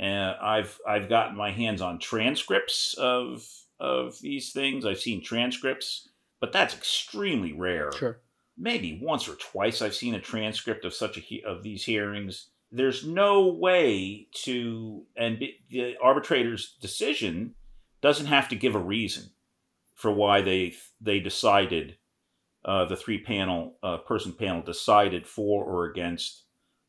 uh, 0.00 0.34
I've 0.40 0.78
I've 0.86 1.08
gotten 1.08 1.36
my 1.36 1.50
hands 1.50 1.82
on 1.82 1.98
transcripts 1.98 2.94
of 2.94 3.44
of 3.80 4.20
these 4.20 4.52
things. 4.52 4.86
I've 4.86 5.00
seen 5.00 5.24
transcripts, 5.24 6.08
but 6.40 6.52
that's 6.52 6.76
extremely 6.76 7.52
rare. 7.52 7.90
Sure 7.90 8.20
maybe 8.58 9.00
once 9.02 9.28
or 9.28 9.36
twice 9.36 9.80
I've 9.80 9.94
seen 9.94 10.14
a 10.14 10.20
transcript 10.20 10.84
of 10.84 10.94
such 10.94 11.18
a 11.18 11.42
of 11.46 11.62
these 11.62 11.84
hearings. 11.84 12.48
There's 12.70 13.06
no 13.06 13.46
way 13.46 14.28
to 14.44 15.04
and 15.16 15.42
the 15.70 15.96
arbitrator's 16.02 16.76
decision 16.80 17.54
doesn't 18.00 18.26
have 18.26 18.48
to 18.48 18.56
give 18.56 18.74
a 18.74 18.80
reason 18.80 19.30
for 19.94 20.12
why 20.12 20.42
they 20.42 20.74
they 21.00 21.20
decided 21.20 21.96
uh, 22.64 22.84
the 22.84 22.96
three 22.96 23.22
panel 23.22 23.76
uh, 23.82 23.98
person 23.98 24.32
panel 24.32 24.62
decided 24.62 25.26
for 25.26 25.64
or 25.64 25.86
against 25.86 26.44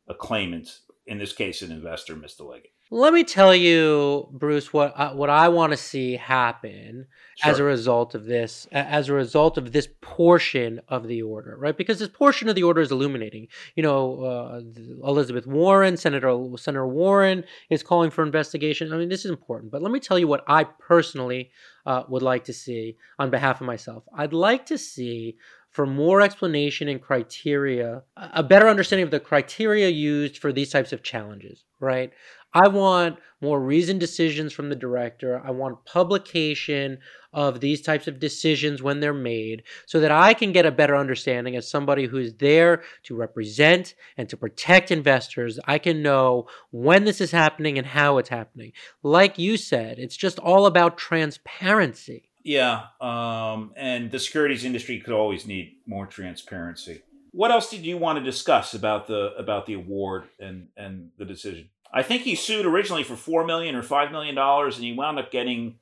a 0.08 0.14
claimant 0.14 0.80
in 1.06 1.18
this 1.18 1.32
case 1.32 1.62
an 1.62 1.72
investor 1.72 2.14
Mr. 2.14 2.48
Leggett. 2.48 2.72
Let 2.92 3.12
me 3.12 3.22
tell 3.22 3.54
you, 3.54 4.28
Bruce, 4.32 4.72
what 4.72 4.92
I, 4.98 5.12
what 5.12 5.30
I 5.30 5.48
want 5.48 5.70
to 5.72 5.76
see 5.76 6.16
happen 6.16 7.06
sure. 7.36 7.52
as 7.52 7.60
a 7.60 7.62
result 7.62 8.16
of 8.16 8.24
this, 8.24 8.66
as 8.72 9.08
a 9.08 9.12
result 9.12 9.56
of 9.56 9.70
this 9.70 9.86
portion 10.00 10.80
of 10.88 11.06
the 11.06 11.22
order, 11.22 11.56
right? 11.56 11.76
Because 11.76 12.00
this 12.00 12.08
portion 12.08 12.48
of 12.48 12.56
the 12.56 12.64
order 12.64 12.80
is 12.80 12.90
illuminating. 12.90 13.46
You 13.76 13.84
know, 13.84 14.24
uh, 14.24 14.60
Elizabeth 15.08 15.46
Warren, 15.46 15.96
Senator 15.96 16.36
Senator 16.56 16.88
Warren 16.88 17.44
is 17.68 17.84
calling 17.84 18.10
for 18.10 18.24
investigation. 18.24 18.92
I 18.92 18.96
mean, 18.96 19.08
this 19.08 19.24
is 19.24 19.30
important. 19.30 19.70
But 19.70 19.82
let 19.82 19.92
me 19.92 20.00
tell 20.00 20.18
you 20.18 20.26
what 20.26 20.42
I 20.48 20.64
personally 20.64 21.52
uh, 21.86 22.02
would 22.08 22.22
like 22.22 22.42
to 22.46 22.52
see 22.52 22.96
on 23.20 23.30
behalf 23.30 23.60
of 23.60 23.68
myself. 23.68 24.02
I'd 24.16 24.32
like 24.32 24.66
to 24.66 24.76
see 24.76 25.36
for 25.70 25.86
more 25.86 26.20
explanation 26.20 26.88
and 26.88 27.00
criteria, 27.00 28.02
a 28.16 28.42
better 28.42 28.68
understanding 28.68 29.04
of 29.04 29.12
the 29.12 29.20
criteria 29.20 29.88
used 29.88 30.38
for 30.38 30.52
these 30.52 30.70
types 30.70 30.92
of 30.92 31.02
challenges, 31.04 31.64
right? 31.78 32.12
I 32.52 32.68
want 32.68 33.18
more 33.40 33.60
reasoned 33.60 34.00
decisions 34.00 34.52
from 34.52 34.68
the 34.68 34.76
director. 34.76 35.40
I 35.44 35.50
want 35.50 35.84
publication 35.84 36.98
of 37.32 37.60
these 37.60 37.80
types 37.80 38.08
of 38.08 38.18
decisions 38.18 38.82
when 38.82 39.00
they're 39.00 39.14
made 39.14 39.62
so 39.86 40.00
that 40.00 40.10
I 40.10 40.34
can 40.34 40.52
get 40.52 40.66
a 40.66 40.72
better 40.72 40.96
understanding 40.96 41.56
as 41.56 41.70
somebody 41.70 42.06
who's 42.06 42.34
there 42.34 42.82
to 43.04 43.14
represent 43.14 43.94
and 44.16 44.28
to 44.28 44.36
protect 44.36 44.90
investors. 44.90 45.58
I 45.64 45.78
can 45.78 46.02
know 46.02 46.48
when 46.70 47.04
this 47.04 47.20
is 47.20 47.30
happening 47.30 47.78
and 47.78 47.86
how 47.86 48.18
it's 48.18 48.28
happening. 48.28 48.72
Like 49.02 49.38
you 49.38 49.56
said, 49.56 49.98
it's 49.98 50.16
just 50.16 50.38
all 50.38 50.66
about 50.66 50.98
transparency. 50.98 52.28
Yeah, 52.42 52.86
um, 53.00 53.72
and 53.76 54.10
the 54.10 54.18
securities 54.18 54.64
industry 54.64 54.98
could 54.98 55.12
always 55.12 55.46
need 55.46 55.76
more 55.86 56.06
transparency. 56.06 57.02
What 57.32 57.50
else 57.50 57.70
did 57.70 57.84
you 57.84 57.96
want 57.98 58.18
to 58.18 58.24
discuss 58.24 58.74
about 58.74 59.06
the 59.06 59.34
about 59.36 59.66
the 59.66 59.74
award 59.74 60.24
and 60.40 60.68
and 60.76 61.10
the 61.18 61.24
decision? 61.24 61.68
I 61.92 62.02
think 62.02 62.22
he 62.22 62.34
sued 62.34 62.66
originally 62.66 63.02
for 63.02 63.16
four 63.16 63.44
million 63.44 63.74
or 63.74 63.82
five 63.82 64.12
million 64.12 64.34
dollars, 64.34 64.76
and 64.76 64.84
he 64.84 64.92
wound 64.92 65.18
up 65.18 65.30
getting 65.30 65.76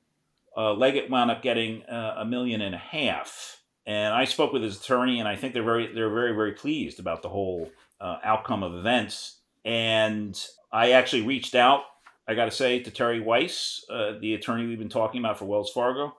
uh, 0.57 0.73
Leggett 0.73 1.09
wound 1.09 1.31
up 1.31 1.41
getting 1.41 1.83
uh, 1.83 2.15
a 2.17 2.25
million 2.25 2.61
and 2.61 2.75
a 2.75 2.79
half. 2.79 3.61
And 3.85 4.13
I 4.13 4.25
spoke 4.25 4.53
with 4.53 4.63
his 4.63 4.79
attorney, 4.79 5.19
and 5.19 5.27
I 5.27 5.35
think 5.35 5.53
they're 5.53 5.63
very 5.63 5.93
they're 5.93 6.09
very 6.09 6.33
very 6.33 6.53
pleased 6.53 6.99
about 6.99 7.21
the 7.21 7.29
whole 7.29 7.69
uh, 8.01 8.17
outcome 8.23 8.63
of 8.63 8.75
events. 8.75 9.37
And 9.65 10.39
I 10.71 10.91
actually 10.91 11.23
reached 11.23 11.53
out, 11.55 11.81
I 12.27 12.33
got 12.33 12.45
to 12.45 12.51
say, 12.51 12.79
to 12.79 12.91
Terry 12.91 13.19
Weiss, 13.19 13.83
uh, 13.89 14.13
the 14.19 14.33
attorney 14.33 14.65
we've 14.65 14.79
been 14.79 14.89
talking 14.89 15.19
about 15.19 15.37
for 15.37 15.45
Wells 15.45 15.71
Fargo, 15.71 16.15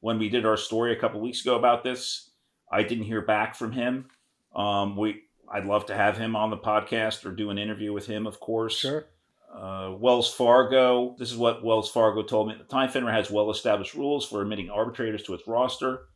when 0.00 0.18
we 0.18 0.28
did 0.28 0.44
our 0.44 0.56
story 0.56 0.92
a 0.92 1.00
couple 1.00 1.20
weeks 1.20 1.40
ago 1.40 1.56
about 1.56 1.82
this. 1.82 2.30
I 2.70 2.82
didn't 2.82 3.04
hear 3.04 3.22
back 3.22 3.54
from 3.54 3.72
him. 3.72 4.06
Um, 4.54 4.96
we 4.96 5.22
I'd 5.52 5.66
love 5.66 5.86
to 5.86 5.94
have 5.94 6.16
him 6.16 6.36
on 6.36 6.50
the 6.50 6.56
podcast 6.56 7.24
or 7.24 7.32
do 7.32 7.50
an 7.50 7.58
interview 7.58 7.92
with 7.92 8.06
him, 8.06 8.26
of 8.26 8.40
course. 8.40 8.76
Sure. 8.76 9.06
Uh, 9.54 9.94
Wells 9.98 10.32
Fargo. 10.32 11.14
This 11.18 11.30
is 11.30 11.36
what 11.36 11.64
Wells 11.64 11.90
Fargo 11.90 12.22
told 12.22 12.48
me 12.48 12.54
at 12.54 12.58
the 12.58 12.64
time. 12.64 12.90
FINRA 12.90 13.12
has 13.12 13.30
well 13.30 13.50
established 13.50 13.94
rules 13.94 14.26
for 14.26 14.42
admitting 14.42 14.68
arbitrators 14.68 15.22
to 15.24 15.34
its 15.34 15.46
roster, 15.46 16.06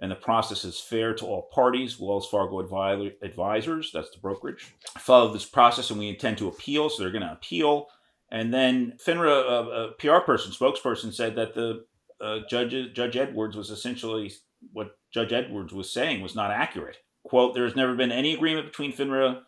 and 0.00 0.12
the 0.12 0.16
process 0.16 0.64
is 0.64 0.78
fair 0.78 1.12
to 1.14 1.26
all 1.26 1.50
parties. 1.52 1.98
Wells 1.98 2.28
Fargo 2.28 2.60
advisors, 2.60 3.90
that's 3.92 4.10
the 4.10 4.18
brokerage, 4.20 4.74
follow 4.98 5.32
this 5.32 5.44
process, 5.44 5.90
and 5.90 5.98
we 5.98 6.08
intend 6.08 6.38
to 6.38 6.46
appeal. 6.46 6.88
So 6.88 7.02
they're 7.02 7.12
going 7.12 7.22
to 7.22 7.32
appeal. 7.32 7.88
And 8.30 8.54
then 8.54 8.94
FINRA, 9.04 9.50
uh, 9.50 9.70
a 9.70 9.92
PR 9.92 10.24
person, 10.24 10.52
spokesperson, 10.52 11.12
said 11.12 11.34
that 11.34 11.54
the 11.54 11.84
uh, 12.20 12.40
Judge, 12.48 12.92
Judge 12.94 13.16
Edwards 13.16 13.56
was 13.56 13.70
essentially 13.70 14.32
what 14.72 14.96
Judge 15.12 15.32
Edwards 15.32 15.72
was 15.72 15.92
saying 15.92 16.22
was 16.22 16.36
not 16.36 16.50
accurate. 16.52 16.98
Quote, 17.24 17.54
there 17.54 17.64
has 17.64 17.76
never 17.76 17.94
been 17.94 18.12
any 18.12 18.34
agreement 18.34 18.66
between 18.66 18.92
FINRA 18.92 19.40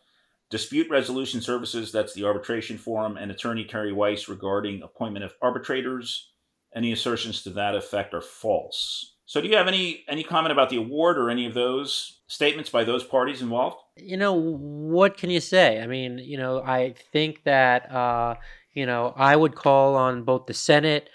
Dispute 0.49 0.89
Resolution 0.89 1.41
Services, 1.41 1.91
that's 1.91 2.15
the 2.15 2.25
arbitration 2.25 2.79
forum, 2.79 3.17
and 3.17 3.31
attorney 3.31 3.65
Terry 3.65 3.93
Weiss 3.93 4.29
regarding 4.29 4.83
appointment 4.83 5.25
of 5.25 5.35
arbitrators. 5.43 6.31
Any 6.75 6.93
assertions 6.93 7.43
to 7.43 7.51
that 7.51 7.75
effect 7.75 8.15
are 8.15 8.21
false. 8.21 9.17
So, 9.25 9.41
do 9.41 9.49
you 9.49 9.57
have 9.57 9.67
any 9.67 10.05
any 10.09 10.23
comment 10.23 10.53
about 10.53 10.71
the 10.71 10.77
award 10.77 11.19
or 11.19 11.31
any 11.31 11.47
of 11.47 11.55
those 11.55 12.21
statements 12.29 12.71
by 12.71 12.85
those 12.85 13.03
parties 13.03 13.43
involved? 13.43 13.79
You 13.97 14.17
know, 14.17 14.35
what 14.35 15.17
can 15.17 15.31
you 15.31 15.41
say? 15.41 15.81
I 15.81 15.89
mean, 15.89 16.19
you 16.19 16.37
know, 16.37 16.63
I 16.63 16.95
think 17.13 17.43
that 17.43 17.91
uh, 17.91 18.37
you 18.73 18.87
know 18.87 19.15
I 19.17 19.35
would 19.35 19.57
call 19.57 19.97
on 19.97 20.23
both 20.23 20.47
the 20.47 20.55
Senate 20.55 21.11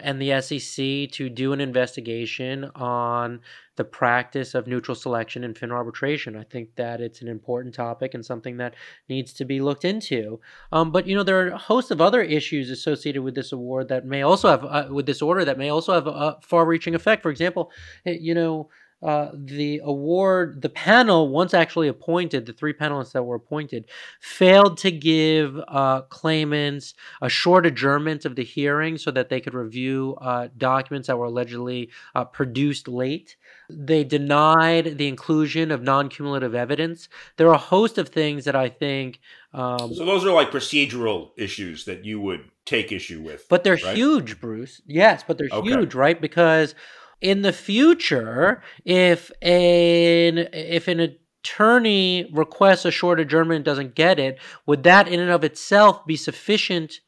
and 0.00 0.20
the 0.20 0.40
SEC 0.40 1.10
to 1.12 1.28
do 1.28 1.52
an 1.52 1.60
investigation 1.60 2.70
on 2.74 3.40
the 3.76 3.84
practice 3.84 4.54
of 4.54 4.66
neutral 4.66 4.94
selection 4.94 5.44
in 5.44 5.54
FINRA 5.54 5.72
arbitration. 5.72 6.36
I 6.36 6.42
think 6.42 6.74
that 6.76 7.00
it's 7.00 7.22
an 7.22 7.28
important 7.28 7.74
topic 7.74 8.14
and 8.14 8.26
something 8.26 8.56
that 8.56 8.74
needs 9.08 9.32
to 9.34 9.44
be 9.44 9.60
looked 9.60 9.84
into. 9.84 10.40
Um, 10.72 10.90
but 10.90 11.06
you 11.06 11.14
know, 11.14 11.22
there 11.22 11.40
are 11.40 11.48
a 11.50 11.58
host 11.58 11.90
of 11.90 12.00
other 12.00 12.22
issues 12.22 12.70
associated 12.70 13.22
with 13.22 13.34
this 13.34 13.52
award 13.52 13.88
that 13.88 14.04
may 14.04 14.22
also 14.22 14.48
have, 14.48 14.64
uh, 14.64 14.88
with 14.90 15.06
this 15.06 15.22
order, 15.22 15.44
that 15.44 15.58
may 15.58 15.68
also 15.68 15.92
have 15.94 16.06
a 16.06 16.38
far-reaching 16.42 16.94
effect. 16.94 17.22
For 17.22 17.30
example, 17.30 17.70
eh, 18.04 18.18
you 18.20 18.34
know 18.34 18.68
uh, 19.00 19.30
the 19.32 19.80
award, 19.84 20.60
the 20.60 20.68
panel, 20.68 21.28
once 21.28 21.54
actually 21.54 21.86
appointed, 21.86 22.46
the 22.46 22.52
three 22.52 22.72
panelists 22.72 23.12
that 23.12 23.22
were 23.22 23.36
appointed, 23.36 23.86
failed 24.20 24.76
to 24.78 24.90
give 24.90 25.56
uh, 25.68 26.02
claimants 26.02 26.94
a 27.22 27.28
short 27.28 27.64
adjournment 27.64 28.24
of 28.24 28.34
the 28.34 28.42
hearing 28.42 28.98
so 28.98 29.12
that 29.12 29.28
they 29.28 29.40
could 29.40 29.54
review 29.54 30.16
uh, 30.20 30.48
documents 30.56 31.06
that 31.06 31.16
were 31.16 31.26
allegedly 31.26 31.90
uh, 32.16 32.24
produced 32.24 32.88
late. 32.88 33.36
They 33.70 34.02
denied 34.02 34.98
the 34.98 35.06
inclusion 35.06 35.70
of 35.70 35.82
non 35.82 36.08
cumulative 36.08 36.54
evidence. 36.54 37.08
There 37.36 37.48
are 37.48 37.54
a 37.54 37.58
host 37.58 37.98
of 37.98 38.08
things 38.08 38.46
that 38.46 38.56
I 38.56 38.68
think. 38.68 39.20
Um, 39.52 39.94
so, 39.94 40.04
those 40.04 40.24
are 40.24 40.32
like 40.32 40.50
procedural 40.50 41.30
issues 41.36 41.84
that 41.84 42.04
you 42.04 42.20
would 42.20 42.50
take 42.64 42.90
issue 42.90 43.22
with. 43.22 43.46
But 43.48 43.62
they're 43.62 43.78
right? 43.84 43.96
huge, 43.96 44.40
Bruce. 44.40 44.82
Yes, 44.86 45.22
but 45.26 45.38
they're 45.38 45.48
okay. 45.52 45.68
huge, 45.68 45.94
right? 45.94 46.20
Because 46.20 46.74
in 47.20 47.42
the 47.42 47.52
future, 47.52 48.62
if 48.84 49.30
an 49.42 50.48
if 50.52 50.88
an 50.88 51.00
attorney 51.00 52.30
requests 52.32 52.84
a 52.84 52.90
short 52.90 53.20
adjournment 53.20 53.56
and 53.56 53.64
doesn't 53.64 53.94
get 53.94 54.18
it, 54.18 54.38
would 54.66 54.82
that 54.84 55.08
in 55.08 55.20
and 55.20 55.30
of 55.30 55.44
itself 55.44 56.06
be 56.06 56.16
sufficient? 56.16 57.00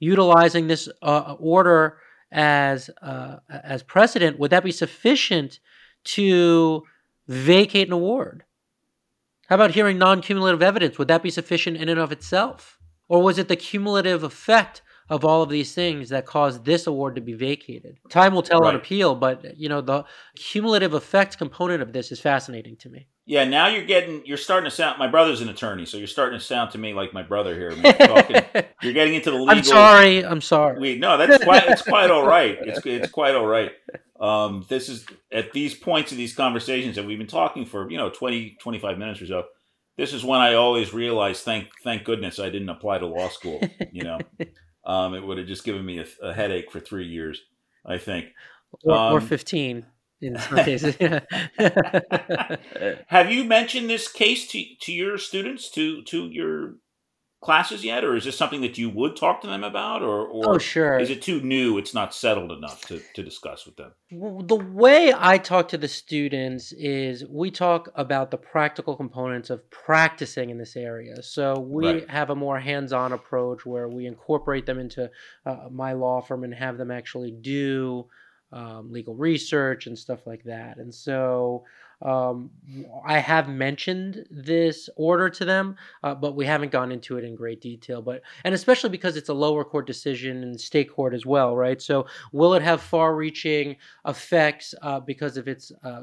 Utilizing 0.00 0.66
this 0.66 0.88
uh, 1.00 1.36
order 1.38 1.98
as 2.32 2.90
uh, 3.02 3.36
as 3.48 3.84
precedent, 3.84 4.38
would 4.38 4.50
that 4.50 4.64
be 4.64 4.72
sufficient 4.72 5.60
to 6.04 6.82
vacate 7.28 7.86
an 7.86 7.92
award? 7.92 8.42
How 9.46 9.54
about 9.54 9.72
hearing 9.72 9.98
non-cumulative 9.98 10.62
evidence? 10.62 10.98
Would 10.98 11.06
that 11.06 11.22
be 11.22 11.30
sufficient 11.30 11.76
in 11.76 11.88
and 11.88 12.00
of 12.00 12.10
itself, 12.10 12.78
or 13.08 13.22
was 13.22 13.38
it 13.38 13.46
the 13.46 13.54
cumulative 13.54 14.24
effect 14.24 14.82
of 15.12 15.26
all 15.26 15.42
of 15.42 15.50
these 15.50 15.74
things 15.74 16.08
that 16.08 16.24
caused 16.24 16.64
this 16.64 16.86
award 16.86 17.14
to 17.16 17.20
be 17.20 17.34
vacated. 17.34 17.98
Time 18.08 18.34
will 18.34 18.42
tell 18.42 18.60
right. 18.60 18.70
on 18.70 18.76
appeal, 18.76 19.14
but 19.14 19.58
you 19.58 19.68
know 19.68 19.82
the 19.82 20.04
cumulative 20.36 20.94
effect 20.94 21.36
component 21.36 21.82
of 21.82 21.92
this 21.92 22.10
is 22.10 22.18
fascinating 22.18 22.76
to 22.76 22.88
me. 22.88 23.06
Yeah, 23.26 23.44
now 23.44 23.68
you're 23.68 23.84
getting 23.84 24.24
you're 24.24 24.38
starting 24.38 24.70
to 24.70 24.74
sound. 24.74 24.98
My 24.98 25.08
brother's 25.08 25.42
an 25.42 25.50
attorney, 25.50 25.84
so 25.84 25.98
you're 25.98 26.06
starting 26.06 26.38
to 26.38 26.44
sound 26.44 26.70
to 26.70 26.78
me 26.78 26.94
like 26.94 27.12
my 27.12 27.22
brother 27.22 27.54
here. 27.54 27.72
Talking, 27.92 28.42
you're 28.82 28.94
getting 28.94 29.12
into 29.12 29.30
the 29.30 29.36
legal. 29.36 29.50
I'm 29.50 29.62
sorry. 29.62 30.24
I'm 30.24 30.40
sorry. 30.40 30.80
We, 30.80 30.98
no, 30.98 31.18
that's 31.18 31.44
quite. 31.44 31.64
It's 31.68 31.82
quite 31.82 32.10
all 32.10 32.26
right. 32.26 32.56
It's 32.62 32.80
it's 32.86 33.10
quite 33.10 33.34
all 33.34 33.46
right. 33.46 33.70
Um, 34.18 34.64
this 34.70 34.88
is 34.88 35.04
at 35.30 35.52
these 35.52 35.74
points 35.74 36.10
of 36.10 36.16
these 36.16 36.34
conversations 36.34 36.96
that 36.96 37.04
we've 37.04 37.18
been 37.18 37.26
talking 37.26 37.66
for 37.66 37.90
you 37.90 37.98
know 37.98 38.08
20, 38.08 38.56
25 38.60 38.96
minutes 38.96 39.20
or 39.20 39.26
so. 39.26 39.44
This 39.98 40.14
is 40.14 40.24
when 40.24 40.40
I 40.40 40.54
always 40.54 40.94
realize, 40.94 41.42
thank 41.42 41.68
thank 41.84 42.04
goodness 42.04 42.38
I 42.38 42.48
didn't 42.48 42.70
apply 42.70 42.98
to 42.98 43.06
law 43.06 43.28
school. 43.28 43.60
You 43.92 44.04
know, 44.04 44.18
um, 44.84 45.14
it 45.14 45.24
would 45.24 45.38
have 45.38 45.46
just 45.46 45.64
given 45.64 45.84
me 45.84 45.98
a, 45.98 46.06
a, 46.22 46.32
headache 46.32 46.70
for 46.70 46.80
three 46.80 47.06
years, 47.06 47.40
I 47.86 47.98
think. 47.98 48.26
Or, 48.84 48.94
um, 48.94 49.12
or 49.14 49.20
15 49.20 49.86
in 50.20 50.38
some 50.38 50.56
cases. 50.64 50.96
have 53.06 53.30
you 53.30 53.44
mentioned 53.44 53.90
this 53.90 54.10
case 54.10 54.46
to, 54.48 54.62
to 54.82 54.92
your 54.92 55.18
students, 55.18 55.70
to, 55.72 56.02
to 56.04 56.28
your 56.28 56.76
classes 57.42 57.84
yet, 57.84 58.04
or 58.04 58.14
is 58.14 58.24
this 58.24 58.38
something 58.38 58.60
that 58.60 58.78
you 58.78 58.88
would 58.88 59.16
talk 59.16 59.40
to 59.40 59.48
them 59.48 59.64
about, 59.64 60.00
or, 60.00 60.24
or 60.24 60.54
oh, 60.54 60.58
sure. 60.58 60.98
is 60.98 61.10
it 61.10 61.20
too 61.20 61.40
new? 61.40 61.76
It's 61.76 61.92
not 61.92 62.14
settled 62.14 62.52
enough 62.52 62.82
to, 62.86 63.02
to 63.14 63.22
discuss 63.22 63.66
with 63.66 63.76
them. 63.76 63.92
The 64.10 64.56
way 64.56 65.12
I 65.14 65.38
talk 65.38 65.68
to 65.68 65.78
the 65.78 65.88
students 65.88 66.72
is 66.72 67.26
we 67.28 67.50
talk 67.50 67.90
about 67.96 68.30
the 68.30 68.36
practical 68.36 68.96
components 68.96 69.50
of 69.50 69.68
practicing 69.70 70.50
in 70.50 70.58
this 70.58 70.76
area. 70.76 71.22
So 71.22 71.58
we 71.58 71.86
right. 71.86 72.10
have 72.10 72.30
a 72.30 72.36
more 72.36 72.60
hands-on 72.60 73.12
approach 73.12 73.66
where 73.66 73.88
we 73.88 74.06
incorporate 74.06 74.64
them 74.64 74.78
into 74.78 75.10
uh, 75.44 75.68
my 75.70 75.94
law 75.94 76.20
firm 76.20 76.44
and 76.44 76.54
have 76.54 76.78
them 76.78 76.92
actually 76.92 77.32
do 77.32 78.06
um, 78.52 78.92
legal 78.92 79.14
research 79.14 79.86
and 79.86 79.98
stuff 79.98 80.26
like 80.26 80.44
that. 80.44 80.78
And 80.78 80.94
so 80.94 81.64
Um, 82.02 82.50
I 83.06 83.18
have 83.20 83.48
mentioned 83.48 84.26
this 84.28 84.88
order 84.96 85.30
to 85.30 85.44
them, 85.44 85.76
uh, 86.02 86.14
but 86.16 86.34
we 86.34 86.44
haven't 86.46 86.72
gone 86.72 86.90
into 86.90 87.16
it 87.16 87.22
in 87.24 87.36
great 87.36 87.60
detail. 87.60 88.02
But 88.02 88.22
and 88.44 88.54
especially 88.54 88.90
because 88.90 89.16
it's 89.16 89.28
a 89.28 89.34
lower 89.34 89.64
court 89.64 89.86
decision 89.86 90.42
and 90.42 90.60
state 90.60 90.90
court 90.90 91.14
as 91.14 91.24
well, 91.24 91.54
right? 91.54 91.80
So 91.80 92.06
will 92.32 92.54
it 92.54 92.62
have 92.62 92.80
far-reaching 92.82 93.76
effects 94.04 94.74
uh, 94.82 94.98
because 94.98 95.36
of 95.36 95.46
its 95.46 95.70
uh, 95.84 96.02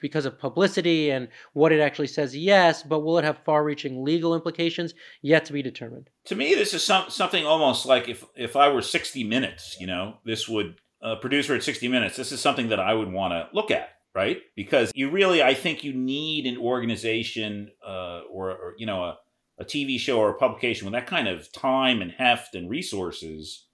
because 0.00 0.26
of 0.26 0.36
publicity 0.38 1.10
and 1.10 1.28
what 1.52 1.70
it 1.72 1.80
actually 1.80 2.08
says? 2.08 2.36
Yes, 2.36 2.82
but 2.82 3.00
will 3.04 3.16
it 3.18 3.24
have 3.24 3.38
far-reaching 3.44 4.04
legal 4.04 4.34
implications? 4.34 4.94
Yet 5.22 5.44
to 5.44 5.52
be 5.52 5.62
determined. 5.62 6.10
To 6.24 6.34
me, 6.34 6.54
this 6.56 6.74
is 6.74 6.82
some, 6.82 7.08
something 7.08 7.46
almost 7.46 7.86
like 7.86 8.08
if 8.08 8.24
if 8.34 8.56
I 8.56 8.68
were 8.68 8.82
60 8.82 9.22
Minutes, 9.22 9.76
you 9.78 9.86
know, 9.86 10.18
this 10.24 10.48
would 10.48 10.80
a 11.02 11.16
producer 11.16 11.54
at 11.54 11.62
60 11.62 11.88
Minutes. 11.88 12.16
This 12.16 12.32
is 12.32 12.40
something 12.40 12.68
that 12.68 12.80
I 12.80 12.94
would 12.94 13.12
want 13.12 13.32
to 13.32 13.48
look 13.54 13.70
at 13.70 13.90
right? 14.16 14.38
Because 14.56 14.90
you 14.94 15.10
really, 15.10 15.42
I 15.42 15.52
think 15.52 15.84
you 15.84 15.92
need 15.92 16.46
an 16.46 16.56
organization 16.56 17.70
uh, 17.86 18.22
or, 18.30 18.50
or, 18.50 18.74
you 18.78 18.86
know, 18.86 19.04
a, 19.04 19.18
a 19.58 19.64
TV 19.64 20.00
show 20.00 20.18
or 20.18 20.30
a 20.30 20.38
publication 20.38 20.86
with 20.86 20.94
that 20.94 21.06
kind 21.06 21.28
of 21.28 21.52
time 21.52 22.00
and 22.00 22.10
heft 22.10 22.54
and 22.54 22.68
resources 22.70 23.66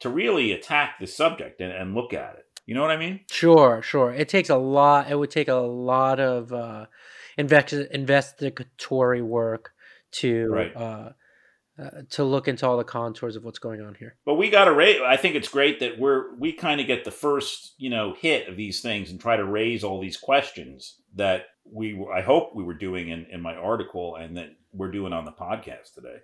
to 0.00 0.10
really 0.10 0.52
attack 0.52 0.98
the 1.00 1.06
subject 1.06 1.62
and, 1.62 1.72
and 1.72 1.94
look 1.94 2.12
at 2.12 2.34
it. 2.34 2.44
You 2.66 2.74
know 2.74 2.82
what 2.82 2.90
I 2.90 2.98
mean? 2.98 3.20
Sure, 3.30 3.80
sure. 3.80 4.12
It 4.12 4.28
takes 4.28 4.50
a 4.50 4.56
lot. 4.56 5.10
It 5.10 5.18
would 5.18 5.30
take 5.30 5.48
a 5.48 5.54
lot 5.54 6.20
of 6.20 6.52
uh, 6.52 6.86
invest- 7.38 7.72
investigatory 7.72 9.22
work 9.22 9.72
to 10.12 10.46
Right. 10.48 10.76
uh, 10.76 11.12
uh, 11.78 12.02
to 12.10 12.24
look 12.24 12.48
into 12.48 12.66
all 12.66 12.76
the 12.76 12.84
contours 12.84 13.36
of 13.36 13.44
what's 13.44 13.58
going 13.58 13.80
on 13.80 13.94
here. 13.94 14.16
But 14.24 14.34
we 14.34 14.48
got 14.48 14.64
to 14.64 14.72
raise. 14.72 15.00
I 15.06 15.16
think 15.16 15.34
it's 15.34 15.48
great 15.48 15.80
that 15.80 15.98
we're 15.98 16.34
we 16.36 16.52
kind 16.52 16.80
of 16.80 16.86
get 16.86 17.04
the 17.04 17.10
first 17.10 17.74
you 17.78 17.90
know 17.90 18.14
hit 18.18 18.48
of 18.48 18.56
these 18.56 18.80
things 18.80 19.10
and 19.10 19.20
try 19.20 19.36
to 19.36 19.44
raise 19.44 19.84
all 19.84 20.00
these 20.00 20.16
questions 20.16 21.00
that 21.14 21.46
we 21.64 22.02
I 22.14 22.22
hope 22.22 22.54
we 22.54 22.64
were 22.64 22.74
doing 22.74 23.08
in 23.10 23.26
in 23.30 23.40
my 23.42 23.54
article 23.54 24.16
and 24.16 24.36
that 24.36 24.50
we're 24.72 24.90
doing 24.90 25.12
on 25.12 25.24
the 25.24 25.32
podcast 25.32 25.94
today. 25.94 26.18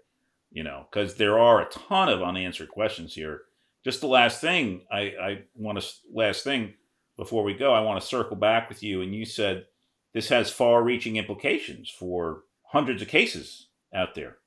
You 0.51 0.65
know, 0.65 0.87
because 0.91 1.15
there 1.15 1.39
are 1.39 1.63
a 1.63 1.71
ton 1.71 2.09
of 2.09 2.23
unanswered 2.23 2.69
questions 2.69 3.15
here. 3.15 3.43
Just 3.85 4.01
the 4.01 4.07
last 4.07 4.41
thing 4.41 4.83
I 4.91 5.01
I 5.01 5.43
want 5.55 5.81
to 5.81 5.87
last 6.13 6.45
thing 6.45 6.75
before 7.17 7.43
we 7.45 7.55
go, 7.55 7.75
I 7.75 7.81
want 7.81 8.01
to 8.01 8.07
circle 8.07 8.37
back 8.37 8.69
with 8.69 8.83
you. 8.83 9.03
And 9.03 9.15
you 9.15 9.27
said 9.27 9.67
this 10.15 10.29
has 10.29 10.51
far-reaching 10.51 11.17
implications 11.17 11.91
for 11.91 12.45
hundreds 12.65 13.03
of 13.03 13.09
cases 13.09 13.69
out 13.95 14.15
there. 14.15 14.39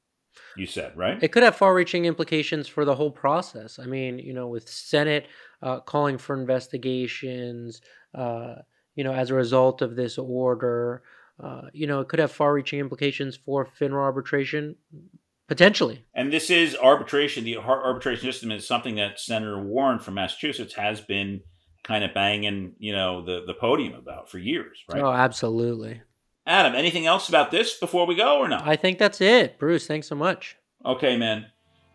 You 0.58 0.66
said 0.66 0.96
right. 0.96 1.22
It 1.22 1.32
could 1.32 1.44
have 1.44 1.56
far-reaching 1.56 2.06
implications 2.06 2.68
for 2.68 2.86
the 2.86 2.96
whole 2.96 3.12
process. 3.12 3.80
I 3.80 3.86
mean, 3.86 4.20
you 4.20 4.34
know, 4.34 4.48
with 4.48 4.70
Senate 4.70 5.28
uh, 5.62 5.80
calling 5.82 6.18
for 6.18 6.40
investigations, 6.40 7.82
uh, 8.14 8.56
you 8.96 9.04
know, 9.04 9.14
as 9.14 9.30
a 9.30 9.34
result 9.34 9.82
of 9.82 9.96
this 9.96 10.18
order, 10.18 11.04
uh, 11.44 11.64
you 11.74 11.88
know, 11.88 12.00
it 12.00 12.08
could 12.08 12.20
have 12.20 12.32
far-reaching 12.32 12.80
implications 12.80 13.36
for 13.36 13.68
FINRA 13.80 14.00
arbitration, 14.02 14.76
potentially. 15.48 16.06
And 16.14 16.32
this 16.32 16.50
is 16.50 16.78
arbitration. 16.78 17.44
The 17.44 17.58
arbitration 17.58 18.32
system 18.32 18.52
is 18.52 18.66
something 18.66 18.96
that 18.96 19.20
Senator 19.20 19.62
Warren 19.62 20.00
from 20.00 20.14
Massachusetts 20.14 20.74
has 20.76 21.02
been 21.02 21.42
kind 21.84 22.04
of 22.04 22.14
banging, 22.14 22.74
you 22.80 22.94
know, 22.94 23.24
the, 23.24 23.44
the 23.46 23.54
podium 23.54 23.94
about 23.94 24.30
for 24.30 24.40
years, 24.40 24.84
right? 24.90 25.04
Oh, 25.04 25.12
absolutely. 25.12 26.02
Adam, 26.48 26.76
anything 26.76 27.06
else 27.08 27.28
about 27.28 27.50
this 27.52 27.76
before 27.78 28.06
we 28.06 28.16
go 28.16 28.38
or 28.40 28.48
not? 28.48 28.68
I 28.68 28.76
think 28.76 29.00
that's 29.00 29.20
it, 29.20 29.58
Bruce. 29.58 29.88
Thanks 29.88 30.08
so 30.08 30.16
much. 30.16 30.58
Okay, 30.86 31.18
man. 31.18 31.48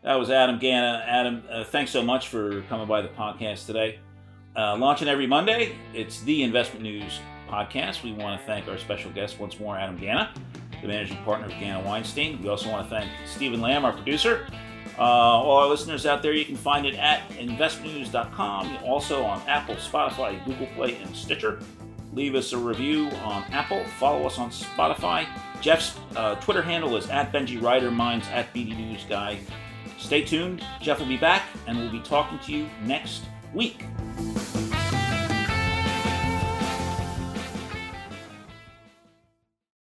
That 0.02 0.14
was 0.14 0.30
Adam 0.30 0.58
Gana. 0.58 1.04
Adam, 1.06 1.42
uh, 1.50 1.62
thanks 1.64 1.90
so 1.90 2.02
much 2.02 2.28
for 2.28 2.62
coming 2.62 2.88
by 2.88 3.02
the 3.02 3.08
podcast 3.08 3.66
today. 3.66 3.98
Uh, 4.56 4.76
launching 4.76 5.06
every 5.08 5.26
Monday, 5.26 5.76
it's 5.94 6.22
the 6.22 6.42
Investment 6.42 6.82
News 6.82 7.20
podcast. 7.48 8.02
We 8.02 8.12
want 8.12 8.40
to 8.40 8.46
thank 8.46 8.66
our 8.66 8.78
special 8.78 9.12
guest 9.12 9.38
once 9.38 9.60
more, 9.60 9.76
Adam 9.76 9.96
Gana, 9.96 10.32
the 10.80 10.88
managing 10.88 11.18
partner 11.18 11.46
of 11.46 11.52
Gana 11.52 11.80
Weinstein. 11.86 12.42
We 12.42 12.48
also 12.48 12.70
want 12.70 12.88
to 12.88 12.90
thank 12.90 13.10
Stephen 13.26 13.60
Lamb, 13.60 13.84
our 13.84 13.92
producer. 13.92 14.46
Uh, 14.98 15.02
all 15.02 15.58
our 15.58 15.68
listeners 15.68 16.06
out 16.06 16.22
there, 16.22 16.32
you 16.32 16.44
can 16.44 16.56
find 16.56 16.84
it 16.86 16.94
at 16.96 17.28
investmentnews.com, 17.30 18.78
also 18.84 19.22
on 19.22 19.40
Apple, 19.46 19.76
Spotify, 19.76 20.44
Google 20.44 20.66
Play, 20.74 20.96
and 20.96 21.14
Stitcher. 21.14 21.60
Leave 22.12 22.34
us 22.34 22.52
a 22.52 22.58
review 22.58 23.08
on 23.22 23.42
Apple. 23.52 23.84
Follow 23.98 24.26
us 24.26 24.38
on 24.38 24.50
Spotify. 24.50 25.26
Jeff's 25.60 25.96
uh, 26.16 26.34
Twitter 26.36 26.62
handle 26.62 26.96
is 26.96 27.08
at 27.08 27.32
Benji 27.32 27.60
Ryder. 27.60 27.90
Mine's 27.90 28.26
at 28.28 28.52
BD 28.52 28.76
News 28.76 29.04
Guy. 29.08 29.38
Stay 29.98 30.22
tuned. 30.22 30.64
Jeff 30.80 30.98
will 30.98 31.06
be 31.06 31.16
back, 31.16 31.42
and 31.66 31.78
we'll 31.78 31.92
be 31.92 32.00
talking 32.00 32.38
to 32.40 32.52
you 32.52 32.68
next 32.82 33.24
week. 33.54 33.84